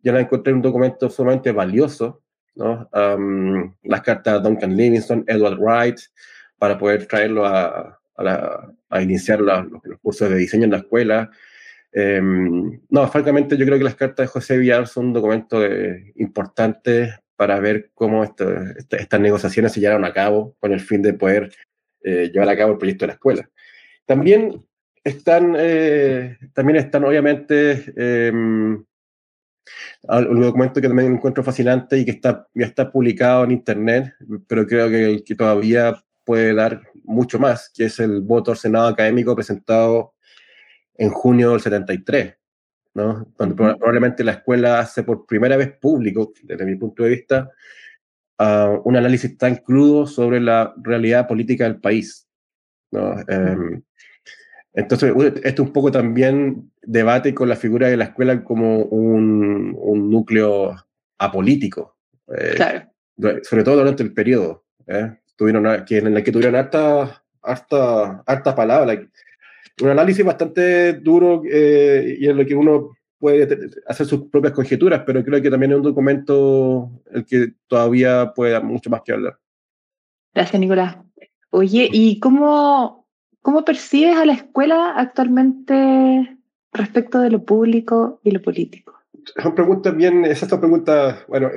yo 0.00 0.12
las 0.12 0.22
encontré 0.22 0.52
en 0.52 0.58
un 0.58 0.62
documento 0.62 1.10
sumamente 1.10 1.50
valioso, 1.50 2.22
¿no? 2.54 2.88
las 3.82 4.00
cartas 4.02 4.34
de 4.34 4.48
Duncan 4.48 4.76
Livingston, 4.76 5.24
Edward 5.26 5.58
Wright, 5.58 5.98
para 6.56 6.78
poder 6.78 7.06
traerlo 7.06 7.44
a, 7.44 8.00
a, 8.16 9.02
iniciar 9.02 9.40
los, 9.40 9.66
cursos 10.00 10.30
de 10.30 10.36
diseño 10.36 10.64
en 10.64 10.70
la 10.70 10.76
escuela. 10.76 11.30
Em, 11.90 12.80
no, 12.88 13.08
francamente 13.08 13.56
yo 13.56 13.66
creo 13.66 13.78
que 13.78 13.84
las 13.84 13.96
cartas 13.96 14.24
de 14.24 14.32
José 14.32 14.56
Villar 14.56 14.86
son 14.86 15.06
un 15.06 15.12
documento 15.14 15.60
importante 16.14 17.12
para 17.34 17.58
ver 17.58 17.90
cómo 17.92 18.22
estas 18.22 19.20
negociaciones 19.20 19.72
se 19.72 19.80
llevaron 19.80 20.04
a 20.04 20.12
cabo 20.12 20.54
con 20.60 20.72
el 20.72 20.80
fin 20.80 21.02
de 21.02 21.14
poder 21.14 21.50
eh, 22.04 22.30
llevar 22.32 22.50
a 22.50 22.56
cabo 22.56 22.72
el 22.72 22.78
proyecto 22.78 23.04
de 23.04 23.08
la 23.08 23.14
escuela. 23.14 23.50
También 24.06 24.64
están, 25.04 25.54
eh, 25.58 26.38
también 26.52 26.76
están 26.76 27.04
obviamente 27.04 27.92
eh, 27.96 28.30
un 28.32 28.86
documento 30.40 30.80
que 30.80 30.88
también 30.88 31.14
encuentro 31.14 31.42
fascinante 31.42 31.98
y 31.98 32.04
que 32.04 32.12
está, 32.12 32.48
ya 32.54 32.66
está 32.66 32.90
publicado 32.90 33.44
en 33.44 33.52
internet, 33.52 34.14
pero 34.46 34.66
creo 34.66 34.88
que, 34.88 35.22
que 35.24 35.34
todavía 35.34 35.94
puede 36.24 36.54
dar 36.54 36.82
mucho 37.04 37.38
más, 37.38 37.70
que 37.74 37.86
es 37.86 37.98
el 37.98 38.20
voto 38.20 38.50
al 38.50 38.56
Senado 38.56 38.88
académico 38.88 39.34
presentado 39.34 40.14
en 40.96 41.10
junio 41.10 41.52
del 41.52 41.60
73, 41.60 42.36
¿no? 42.94 43.26
Cuando 43.36 43.56
probablemente 43.56 44.22
la 44.22 44.32
escuela 44.32 44.80
hace 44.80 45.02
por 45.02 45.26
primera 45.26 45.56
vez 45.56 45.72
público, 45.78 46.32
desde 46.42 46.64
mi 46.64 46.76
punto 46.76 47.04
de 47.04 47.10
vista, 47.10 47.50
uh, 48.38 48.80
un 48.84 48.96
análisis 48.96 49.36
tan 49.38 49.56
crudo 49.56 50.06
sobre 50.06 50.40
la 50.40 50.74
realidad 50.82 51.26
política 51.26 51.64
del 51.64 51.80
país. 51.80 52.28
¿no? 52.92 53.14
Um, 53.28 53.82
entonces, 54.72 55.12
esto 55.42 55.62
un 55.62 55.72
poco 55.72 55.90
también 55.90 56.70
debate 56.82 57.34
con 57.34 57.48
la 57.48 57.56
figura 57.56 57.88
de 57.88 57.96
la 57.96 58.04
escuela 58.04 58.44
como 58.44 58.84
un, 58.84 59.74
un 59.76 60.10
núcleo 60.10 60.76
apolítico. 61.18 61.96
Eh, 62.28 62.54
claro. 62.54 62.86
Sobre 63.42 63.64
todo 63.64 63.78
durante 63.78 64.02
el 64.02 64.14
periodo. 64.14 64.64
¿eh? 64.86 65.18
Tuvieron, 65.36 65.84
que, 65.84 65.98
en 65.98 66.16
el 66.16 66.22
que 66.22 66.32
tuvieron 66.32 66.54
hartas 66.54 67.20
harta, 67.42 68.22
harta 68.26 68.54
palabras. 68.54 68.98
Un 69.82 69.88
análisis 69.88 70.24
bastante 70.24 70.94
duro 70.94 71.42
eh, 71.50 72.16
y 72.18 72.26
en 72.26 72.36
lo 72.36 72.46
que 72.46 72.54
uno 72.54 72.90
puede 73.18 73.48
hacer 73.86 74.06
sus 74.06 74.28
propias 74.28 74.52
conjeturas, 74.54 75.02
pero 75.06 75.22
creo 75.24 75.42
que 75.42 75.50
también 75.50 75.72
es 75.72 75.78
un 75.78 75.82
documento 75.82 76.90
el 77.12 77.24
que 77.24 77.52
todavía 77.66 78.32
puede 78.34 78.52
dar 78.52 78.64
mucho 78.64 78.88
más 78.88 79.02
que 79.02 79.12
hablar. 79.12 79.38
Gracias, 80.34 80.60
Nicolás. 80.60 80.96
Oye, 81.50 81.88
¿y 81.90 82.18
cómo, 82.20 82.99
¿Cómo 83.42 83.64
percibes 83.64 84.16
a 84.16 84.26
la 84.26 84.34
escuela 84.34 84.92
actualmente 84.96 86.36
respecto 86.72 87.20
de 87.20 87.30
lo 87.30 87.44
público 87.44 88.20
y 88.22 88.32
lo 88.32 88.42
político? 88.42 88.94
Son 89.42 89.54
preguntas 89.54 89.96
bien, 89.96 90.24
esas 90.24 90.48
son 90.48 90.60
preguntas, 90.60 91.24
bueno, 91.26 91.50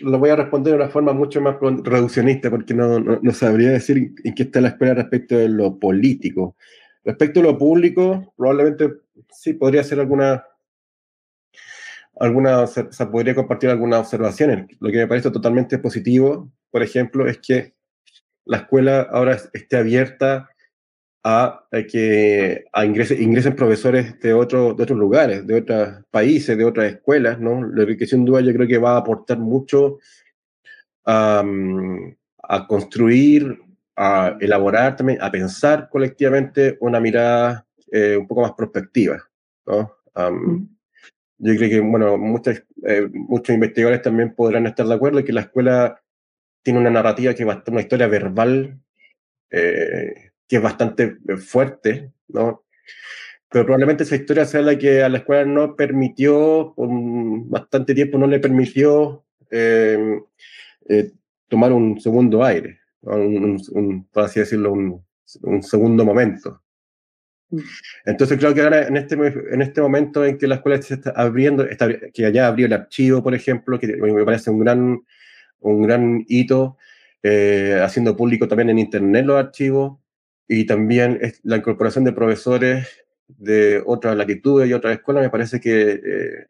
lo 0.00 0.18
voy 0.18 0.30
a 0.30 0.36
responder 0.36 0.72
de 0.72 0.78
una 0.78 0.88
forma 0.88 1.12
mucho 1.12 1.40
más 1.40 1.56
reduccionista 1.60 2.50
porque 2.50 2.74
no, 2.74 2.98
no, 3.00 3.32
sabría 3.32 3.70
decir 3.70 4.14
en 4.24 4.34
qué 4.34 4.44
está 4.44 4.60
la 4.60 4.68
escuela 4.68 4.94
respecto 4.94 5.36
de 5.36 5.48
lo 5.48 5.78
político. 5.78 6.56
Respecto 7.04 7.40
a 7.40 7.44
lo 7.44 7.58
público, 7.58 8.32
probablemente 8.36 8.90
sí 9.30 9.54
podría 9.54 9.82
hacer 9.82 10.00
alguna, 10.00 10.44
alguna 12.18 12.64
o 12.64 13.10
podría 13.10 13.34
compartir 13.34 13.70
algunas 13.70 14.00
observaciones. 14.00 14.66
Lo 14.80 14.90
que 14.90 14.98
me 14.98 15.06
parece 15.06 15.30
totalmente 15.30 15.78
positivo, 15.78 16.50
por 16.70 16.82
ejemplo, 16.82 17.26
es 17.26 17.38
que 17.38 17.74
la 18.44 18.58
escuela 18.58 19.02
ahora 19.10 19.38
esté 19.52 19.76
abierta 19.76 20.48
a, 21.28 21.66
que 21.90 22.66
a 22.72 22.84
ingresen, 22.84 23.20
ingresen 23.20 23.56
profesores 23.56 24.20
de, 24.20 24.32
otro, 24.32 24.74
de 24.74 24.84
otros 24.84 24.96
lugares, 24.96 25.44
de 25.44 25.56
otros 25.56 26.04
países, 26.08 26.56
de 26.56 26.64
otras 26.64 26.92
escuelas, 26.92 27.40
¿no? 27.40 27.60
Lo 27.64 27.84
que 27.84 28.06
sin 28.06 28.24
duda 28.24 28.42
yo 28.42 28.52
creo 28.52 28.68
que 28.68 28.78
va 28.78 28.92
a 28.92 28.98
aportar 28.98 29.36
mucho 29.36 29.98
a, 31.04 31.44
a 32.44 32.66
construir, 32.68 33.58
a 33.96 34.36
elaborar 34.40 34.94
también, 34.94 35.20
a 35.20 35.32
pensar 35.32 35.88
colectivamente 35.90 36.76
una 36.78 37.00
mirada 37.00 37.66
eh, 37.90 38.16
un 38.16 38.28
poco 38.28 38.42
más 38.42 38.52
prospectiva, 38.52 39.20
¿no? 39.66 39.96
Mm. 40.14 40.64
yo 41.38 41.56
creo 41.56 41.70
que, 41.70 41.80
bueno, 41.80 42.16
muchos, 42.18 42.62
eh, 42.84 43.08
muchos 43.12 43.52
investigadores 43.52 44.00
también 44.00 44.32
podrán 44.32 44.66
estar 44.66 44.86
de 44.86 44.94
acuerdo 44.94 45.18
en 45.18 45.24
que 45.24 45.32
la 45.32 45.40
escuela 45.40 46.00
tiene 46.62 46.78
una 46.78 46.90
narrativa 46.90 47.34
que 47.34 47.44
va 47.44 47.64
una 47.66 47.80
historia 47.80 48.06
verbal 48.06 48.78
eh, 49.50 50.25
que 50.48 50.56
es 50.56 50.62
bastante 50.62 51.18
eh, 51.28 51.36
fuerte, 51.36 52.12
¿no? 52.28 52.64
Pero 53.50 53.64
probablemente 53.64 54.02
esa 54.02 54.16
historia 54.16 54.44
sea 54.44 54.60
la 54.60 54.76
que 54.76 55.02
a 55.02 55.08
la 55.08 55.18
escuela 55.18 55.44
no 55.44 55.76
permitió, 55.76 56.72
por 56.74 56.88
bastante 57.48 57.94
tiempo 57.94 58.18
no 58.18 58.26
le 58.26 58.40
permitió 58.40 59.24
eh, 59.50 60.20
eh, 60.88 61.12
tomar 61.48 61.72
un 61.72 62.00
segundo 62.00 62.44
aire, 62.44 62.80
un, 63.02 64.08
por 64.12 64.24
así 64.24 64.40
decirlo, 64.40 64.72
un, 64.72 65.04
un, 65.42 65.62
segundo 65.62 66.04
momento. 66.04 66.60
Mm. 67.50 67.60
Entonces 68.06 68.38
creo 68.38 68.52
que 68.52 68.62
ahora 68.62 68.88
en 68.88 68.96
este, 68.96 69.14
en 69.14 69.62
este 69.62 69.80
momento 69.80 70.24
en 70.24 70.38
que 70.38 70.48
la 70.48 70.56
escuela 70.56 70.82
se 70.82 70.94
está 70.94 71.10
abriendo, 71.10 71.64
está, 71.64 71.88
que 72.12 72.26
allá 72.26 72.48
abrió 72.48 72.66
el 72.66 72.72
archivo, 72.72 73.22
por 73.22 73.34
ejemplo, 73.34 73.78
que 73.78 73.86
me 73.86 74.24
parece 74.24 74.50
un 74.50 74.58
gran, 74.58 75.00
un 75.60 75.82
gran 75.82 76.24
hito, 76.26 76.76
eh, 77.22 77.80
haciendo 77.82 78.16
público 78.16 78.48
también 78.48 78.70
en 78.70 78.78
Internet 78.78 79.24
los 79.24 79.38
archivos, 79.38 79.98
y 80.48 80.64
también 80.66 81.20
la 81.42 81.56
incorporación 81.56 82.04
de 82.04 82.12
profesores 82.12 83.04
de 83.28 83.82
otras 83.84 84.16
latitudes 84.16 84.68
y 84.68 84.72
otras 84.72 84.96
escuelas, 84.96 85.24
me 85.24 85.30
parece 85.30 85.60
que 85.60 85.90
eh, 85.92 86.46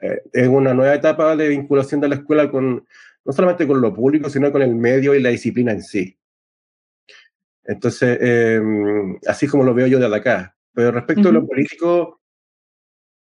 eh, 0.00 0.22
es 0.32 0.48
una 0.48 0.74
nueva 0.74 0.94
etapa 0.94 1.34
de 1.34 1.48
vinculación 1.48 2.00
de 2.00 2.08
la 2.08 2.14
escuela 2.16 2.50
con, 2.50 2.86
no 3.24 3.32
solamente 3.32 3.66
con 3.66 3.80
lo 3.80 3.92
público, 3.92 4.30
sino 4.30 4.52
con 4.52 4.62
el 4.62 4.74
medio 4.74 5.14
y 5.14 5.20
la 5.22 5.30
disciplina 5.30 5.72
en 5.72 5.82
sí. 5.82 6.16
Entonces, 7.64 8.18
em, 8.20 9.18
así 9.26 9.46
como 9.46 9.64
lo 9.64 9.74
veo 9.74 9.86
yo 9.86 9.98
de 9.98 10.14
acá. 10.14 10.54
Pero 10.72 10.90
respecto 10.90 11.28
a 11.28 11.32
lo 11.32 11.46
político, 11.46 12.20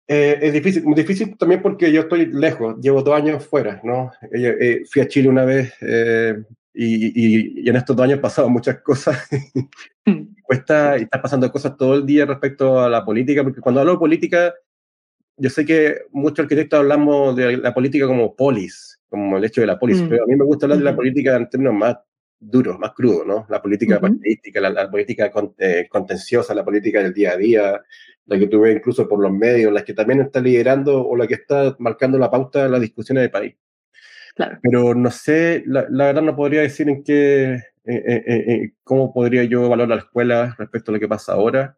eh, 0.07 0.39
es 0.41 0.53
difícil, 0.53 0.85
muy 0.85 0.95
difícil 0.95 1.37
también 1.37 1.63
porque 1.63 1.91
yo 1.93 2.03
estoy 2.03 2.27
lejos, 2.27 2.77
llevo 2.81 3.03
dos 3.03 3.15
años 3.15 3.47
fuera, 3.47 3.81
¿no? 3.83 4.13
Eh, 4.33 4.83
fui 4.91 5.03
a 5.03 5.09
Chile 5.09 5.29
una 5.29 5.45
vez 5.45 5.75
eh, 6.75 6.85
y, 6.85 7.65
y, 7.65 7.69
en 7.69 7.77
estos 7.77 7.97
dos 7.97 8.05
años 8.05 8.17
han 8.17 8.23
pasado 8.23 8.49
muchas 8.49 8.81
cosas. 8.81 9.29
Mm. 10.07 10.35
Cuesta 10.43 10.97
y 10.99 11.03
está 11.03 11.21
pasando 11.21 11.53
cosas 11.53 11.77
todo 11.77 11.95
el 11.95 12.07
día 12.07 12.25
respecto 12.25 12.81
a 12.81 12.89
la 12.89 13.05
política, 13.05 13.43
porque 13.43 13.61
cuando 13.61 13.83
hablo 13.83 13.93
de 13.93 13.99
política, 13.99 14.55
yo 15.37 15.51
sé 15.51 15.67
que 15.67 15.99
muchos 16.11 16.45
arquitectos 16.45 16.81
hablamos 16.81 17.37
de 17.37 17.59
la 17.59 17.75
política 17.75 18.07
como 18.07 18.35
polis, 18.35 18.99
como 19.11 19.37
el 19.37 19.45
hecho 19.45 19.61
de 19.61 19.67
la 19.67 19.79
polis, 19.79 20.01
mm. 20.01 20.09
pero 20.09 20.25
a 20.25 20.27
mí 20.27 20.37
me 20.37 20.45
gusta 20.45 20.65
hablar 20.65 20.79
de 20.79 20.85
la 20.85 20.97
política 20.97 21.37
en 21.37 21.51
términos 21.51 21.75
más 21.75 21.99
duro, 22.41 22.79
más 22.79 22.93
crudo, 22.93 23.25
¿no? 23.25 23.47
La 23.51 23.61
política 23.61 24.01
uh 24.03 24.61
la, 24.61 24.91
política 24.91 25.31
eh, 25.59 25.87
contenciosa, 25.89 26.55
la 26.55 26.65
política 26.65 27.03
del 27.03 27.13
día 27.13 27.33
a 27.33 27.37
día, 27.37 27.81
la 28.27 28.39
que 28.39 28.47
tú 28.47 28.61
ves 28.61 28.77
incluso 28.77 29.07
por 29.07 29.21
los 29.21 29.33
medios, 29.33 29.73
la 29.73 29.85
que 29.85 29.93
también 29.93 30.23
está 30.23 30.41
liderando 30.41 31.07
o 31.07 31.17
la 31.17 31.27
que 31.27 31.35
está 31.35 31.77
marcando 31.79 32.19
la 32.19 32.31
pauta 32.31 32.65
de 32.65 32.71
las 32.71 32.81
discusiones 32.81 33.23
del 33.23 33.31
país. 33.31 33.55
Claro. 34.41 34.59
Pero 34.63 34.95
no 34.95 35.11
sé, 35.11 35.63
la, 35.67 35.85
verdad 35.91 36.23
no 36.23 36.35
podría 36.35 36.63
decir 36.63 36.89
en 36.89 37.05
qué, 37.05 37.61
cómo 38.85 39.13
podría 39.13 39.45
yo 39.45 39.67
evaluar 39.67 39.89
la 39.91 39.97
escuela 39.97 40.55
respecto 40.59 40.91
a 40.91 40.95
lo 40.95 41.01
que 41.01 41.09
pasa 41.09 41.35
ahora, 41.35 41.77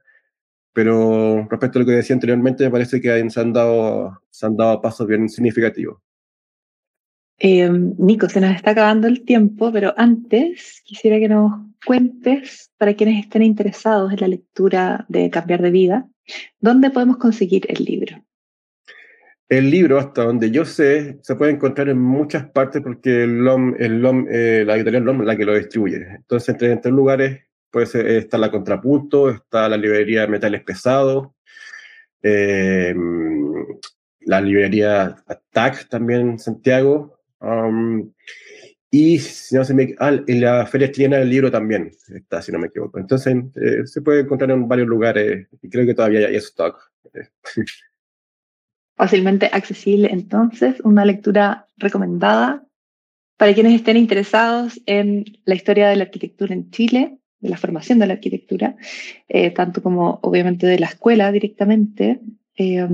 pero 0.72 1.44
respecto 1.50 1.78
a 1.78 1.82
lo 1.82 1.86
que 1.86 1.96
decía 1.96 2.14
anteriormente, 2.14 2.62
me 2.62 2.70
parece 2.70 3.00
que 3.00 3.30
se 3.30 3.40
han 3.40 3.52
dado, 3.52 4.22
se 4.30 4.46
han 4.46 4.56
dado 4.56 4.80
pasos 4.80 5.08
bien 5.08 5.28
significativos. 5.28 6.00
Eh, 7.40 7.68
Nico, 7.98 8.28
se 8.28 8.40
nos 8.40 8.54
está 8.54 8.70
acabando 8.70 9.08
el 9.08 9.24
tiempo, 9.24 9.72
pero 9.72 9.92
antes 9.96 10.82
quisiera 10.84 11.18
que 11.18 11.28
nos 11.28 11.52
cuentes, 11.84 12.70
para 12.78 12.94
quienes 12.94 13.24
estén 13.24 13.42
interesados 13.42 14.12
en 14.12 14.20
la 14.20 14.28
lectura 14.28 15.04
de 15.08 15.30
Cambiar 15.30 15.62
de 15.62 15.72
Vida, 15.72 16.08
¿dónde 16.60 16.90
podemos 16.90 17.16
conseguir 17.16 17.66
el 17.68 17.84
libro? 17.84 18.22
El 19.52 19.70
libro, 19.70 19.98
hasta 19.98 20.24
donde 20.24 20.50
yo 20.50 20.64
sé, 20.64 21.18
se 21.20 21.36
puede 21.36 21.52
encontrar 21.52 21.90
en 21.90 21.98
muchas 21.98 22.48
partes 22.48 22.80
porque 22.80 23.24
el 23.24 23.44
LOM, 23.44 23.74
el 23.78 24.00
LOM, 24.00 24.26
eh, 24.30 24.64
la 24.66 24.76
editorial 24.76 25.04
LOM 25.04 25.20
es 25.20 25.26
la 25.26 25.36
que 25.36 25.44
lo 25.44 25.54
distribuye. 25.54 26.06
Entonces, 26.16 26.48
entre, 26.48 26.74
tres 26.78 26.94
lugares 26.94 27.42
pues, 27.70 27.94
está 27.94 28.38
la 28.38 28.50
Contrapunto, 28.50 29.28
está 29.28 29.68
la 29.68 29.76
librería 29.76 30.26
Metales 30.26 30.62
Pesados, 30.62 31.28
eh, 32.22 32.94
la 34.20 34.40
librería 34.40 35.16
Attack 35.26 35.86
también 35.90 36.30
en 36.30 36.38
Santiago, 36.38 37.18
y 38.90 39.18
si 39.18 39.54
no 39.54 39.66
se 39.66 39.74
me, 39.74 39.94
ah, 39.98 40.18
en 40.26 40.40
la 40.40 40.64
Feria 40.64 40.90
Chilena 40.90 41.18
del 41.18 41.28
Libro 41.28 41.50
también 41.50 41.90
está, 42.14 42.40
si 42.40 42.52
no 42.52 42.58
me 42.58 42.68
equivoco. 42.68 42.98
Entonces 42.98 43.36
eh, 43.56 43.86
se 43.86 44.00
puede 44.00 44.20
encontrar 44.20 44.50
en 44.50 44.66
varios 44.66 44.88
lugares 44.88 45.46
y 45.60 45.68
creo 45.68 45.84
que 45.84 45.92
todavía 45.92 46.26
hay 46.26 46.36
stock. 46.36 46.90
Fácilmente 48.96 49.48
accesible, 49.52 50.08
entonces, 50.12 50.80
una 50.84 51.04
lectura 51.04 51.66
recomendada 51.76 52.64
para 53.36 53.54
quienes 53.54 53.74
estén 53.74 53.96
interesados 53.96 54.80
en 54.86 55.24
la 55.44 55.54
historia 55.54 55.88
de 55.88 55.96
la 55.96 56.04
arquitectura 56.04 56.54
en 56.54 56.70
Chile, 56.70 57.18
de 57.40 57.48
la 57.48 57.56
formación 57.56 57.98
de 57.98 58.06
la 58.06 58.14
arquitectura, 58.14 58.76
eh, 59.28 59.50
tanto 59.50 59.82
como 59.82 60.20
obviamente 60.22 60.66
de 60.66 60.78
la 60.78 60.86
escuela 60.86 61.32
directamente. 61.32 62.20
Eh, 62.56 62.86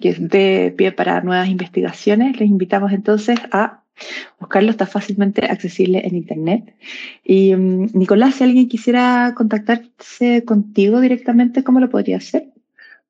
que 0.00 0.14
dé 0.14 0.74
pie 0.76 0.92
para 0.92 1.20
nuevas 1.22 1.48
investigaciones, 1.48 2.38
les 2.38 2.48
invitamos 2.48 2.92
entonces 2.92 3.38
a 3.50 3.82
buscarlo, 4.38 4.70
está 4.70 4.86
fácilmente 4.86 5.44
accesible 5.46 6.06
en 6.06 6.16
Internet. 6.16 6.74
Y 7.24 7.54
mm, 7.54 7.90
Nicolás, 7.94 8.36
si 8.36 8.44
alguien 8.44 8.68
quisiera 8.68 9.34
contactarse 9.36 10.44
contigo 10.44 11.00
directamente, 11.00 11.64
¿cómo 11.64 11.80
lo 11.80 11.90
podría 11.90 12.18
hacer? 12.18 12.48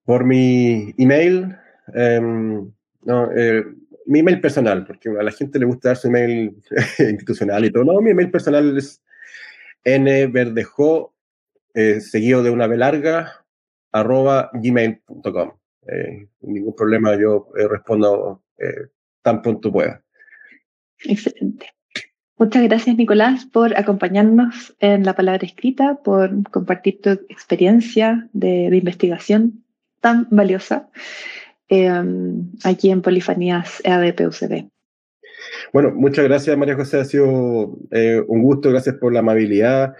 Por 0.04 0.24
mi 0.24 0.94
email, 0.98 1.56
em, 1.94 2.70
no, 3.04 3.30
eh, 3.32 3.64
mi 4.06 4.20
email 4.20 4.40
personal, 4.40 4.84
porque 4.86 5.08
a 5.08 5.22
la 5.22 5.30
gente 5.30 5.58
le 5.58 5.66
gusta 5.66 5.90
dar 5.90 5.96
su 5.96 6.08
email 6.08 6.56
institucional 6.98 7.64
y 7.64 7.70
todo. 7.70 7.84
No, 7.84 8.00
mi 8.00 8.10
email 8.10 8.30
personal 8.30 8.76
es 8.76 9.02
nverdejo, 9.84 11.14
eh, 11.74 12.00
seguido 12.00 12.42
de 12.42 12.50
una 12.50 12.66
B 12.66 12.76
larga, 12.76 13.44
arroba 13.92 14.50
gmail.com. 14.54 15.52
Eh, 15.88 16.28
ningún 16.42 16.74
problema, 16.74 17.18
yo 17.18 17.48
eh, 17.56 17.66
respondo 17.68 18.42
tan 19.22 19.42
pronto 19.42 19.72
pueda. 19.72 20.04
Excelente. 21.04 21.66
Muchas 22.38 22.62
gracias, 22.62 22.96
Nicolás, 22.96 23.44
por 23.46 23.76
acompañarnos 23.76 24.76
en 24.78 25.04
la 25.04 25.14
palabra 25.14 25.44
escrita, 25.44 25.96
por 26.04 26.48
compartir 26.50 27.00
tu 27.00 27.10
experiencia 27.10 28.28
de, 28.32 28.76
investigación 28.76 29.64
tan 30.00 30.28
valiosa 30.30 30.88
aquí 32.64 32.90
en 32.90 33.02
Polifanías 33.02 33.80
EADPUCB. 33.84 34.68
Bueno, 35.72 35.90
muchas 35.94 36.24
gracias, 36.24 36.56
María 36.56 36.76
José. 36.76 37.00
Ha 37.00 37.04
sido 37.04 37.26
un 37.26 38.42
gusto. 38.42 38.70
Gracias 38.70 38.96
por 38.96 39.12
la 39.12 39.20
amabilidad 39.20 39.94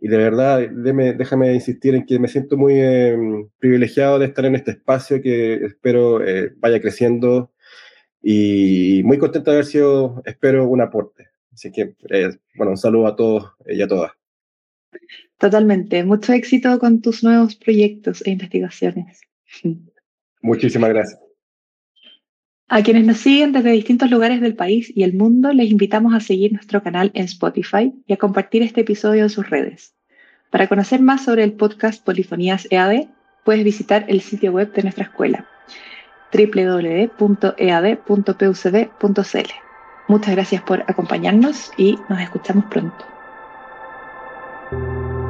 y 0.00 0.08
de 0.08 0.16
verdad, 0.16 0.68
déjame 0.70 1.54
insistir 1.54 1.94
en 1.94 2.06
que 2.06 2.20
me 2.20 2.28
siento 2.28 2.56
muy 2.56 2.74
em, 2.78 3.48
privilegiado 3.58 4.18
de 4.18 4.26
estar 4.26 4.44
en 4.44 4.54
este 4.54 4.72
espacio 4.72 5.20
que 5.20 5.54
espero 5.54 6.24
eh, 6.24 6.52
vaya 6.58 6.80
creciendo 6.80 7.52
y 8.22 9.02
muy 9.04 9.18
contento 9.18 9.50
de 9.50 9.56
haber 9.56 9.66
sido, 9.66 10.22
espero, 10.24 10.68
un 10.68 10.80
aporte. 10.80 11.28
Así 11.52 11.72
que, 11.72 11.96
eh, 12.10 12.30
bueno, 12.54 12.72
un 12.72 12.76
saludo 12.76 13.08
a 13.08 13.16
todos 13.16 13.52
y 13.66 13.82
a 13.82 13.88
todas. 13.88 14.12
Totalmente. 15.36 16.04
Mucho 16.04 16.32
éxito 16.32 16.78
con 16.78 17.00
tus 17.00 17.24
nuevos 17.24 17.56
proyectos 17.56 18.24
e 18.24 18.30
investigaciones. 18.30 19.20
Muchísimas 20.40 20.90
gracias. 20.90 21.20
A 22.68 22.82
quienes 22.82 23.06
nos 23.06 23.18
siguen 23.18 23.52
desde 23.52 23.70
distintos 23.70 24.10
lugares 24.10 24.42
del 24.42 24.54
país 24.54 24.92
y 24.94 25.02
el 25.02 25.14
mundo, 25.14 25.52
les 25.52 25.70
invitamos 25.70 26.14
a 26.14 26.20
seguir 26.20 26.52
nuestro 26.52 26.82
canal 26.82 27.10
en 27.14 27.24
Spotify 27.24 27.94
y 28.06 28.12
a 28.12 28.18
compartir 28.18 28.62
este 28.62 28.82
episodio 28.82 29.22
en 29.22 29.30
sus 29.30 29.48
redes. 29.48 29.94
Para 30.50 30.66
conocer 30.66 31.00
más 31.00 31.24
sobre 31.24 31.44
el 31.44 31.54
podcast 31.54 32.04
Polifonías 32.04 32.68
EAD, 32.70 33.08
puedes 33.44 33.64
visitar 33.64 34.04
el 34.08 34.20
sitio 34.20 34.52
web 34.52 34.72
de 34.74 34.82
nuestra 34.82 35.04
escuela 35.04 35.48
www.ead.pucb.cl. 36.30 37.18
Muchas 40.08 40.34
gracias 40.34 40.62
por 40.62 40.82
acompañarnos 40.86 41.70
y 41.78 41.98
nos 42.08 42.20
escuchamos 42.20 42.66
pronto. 42.66 43.17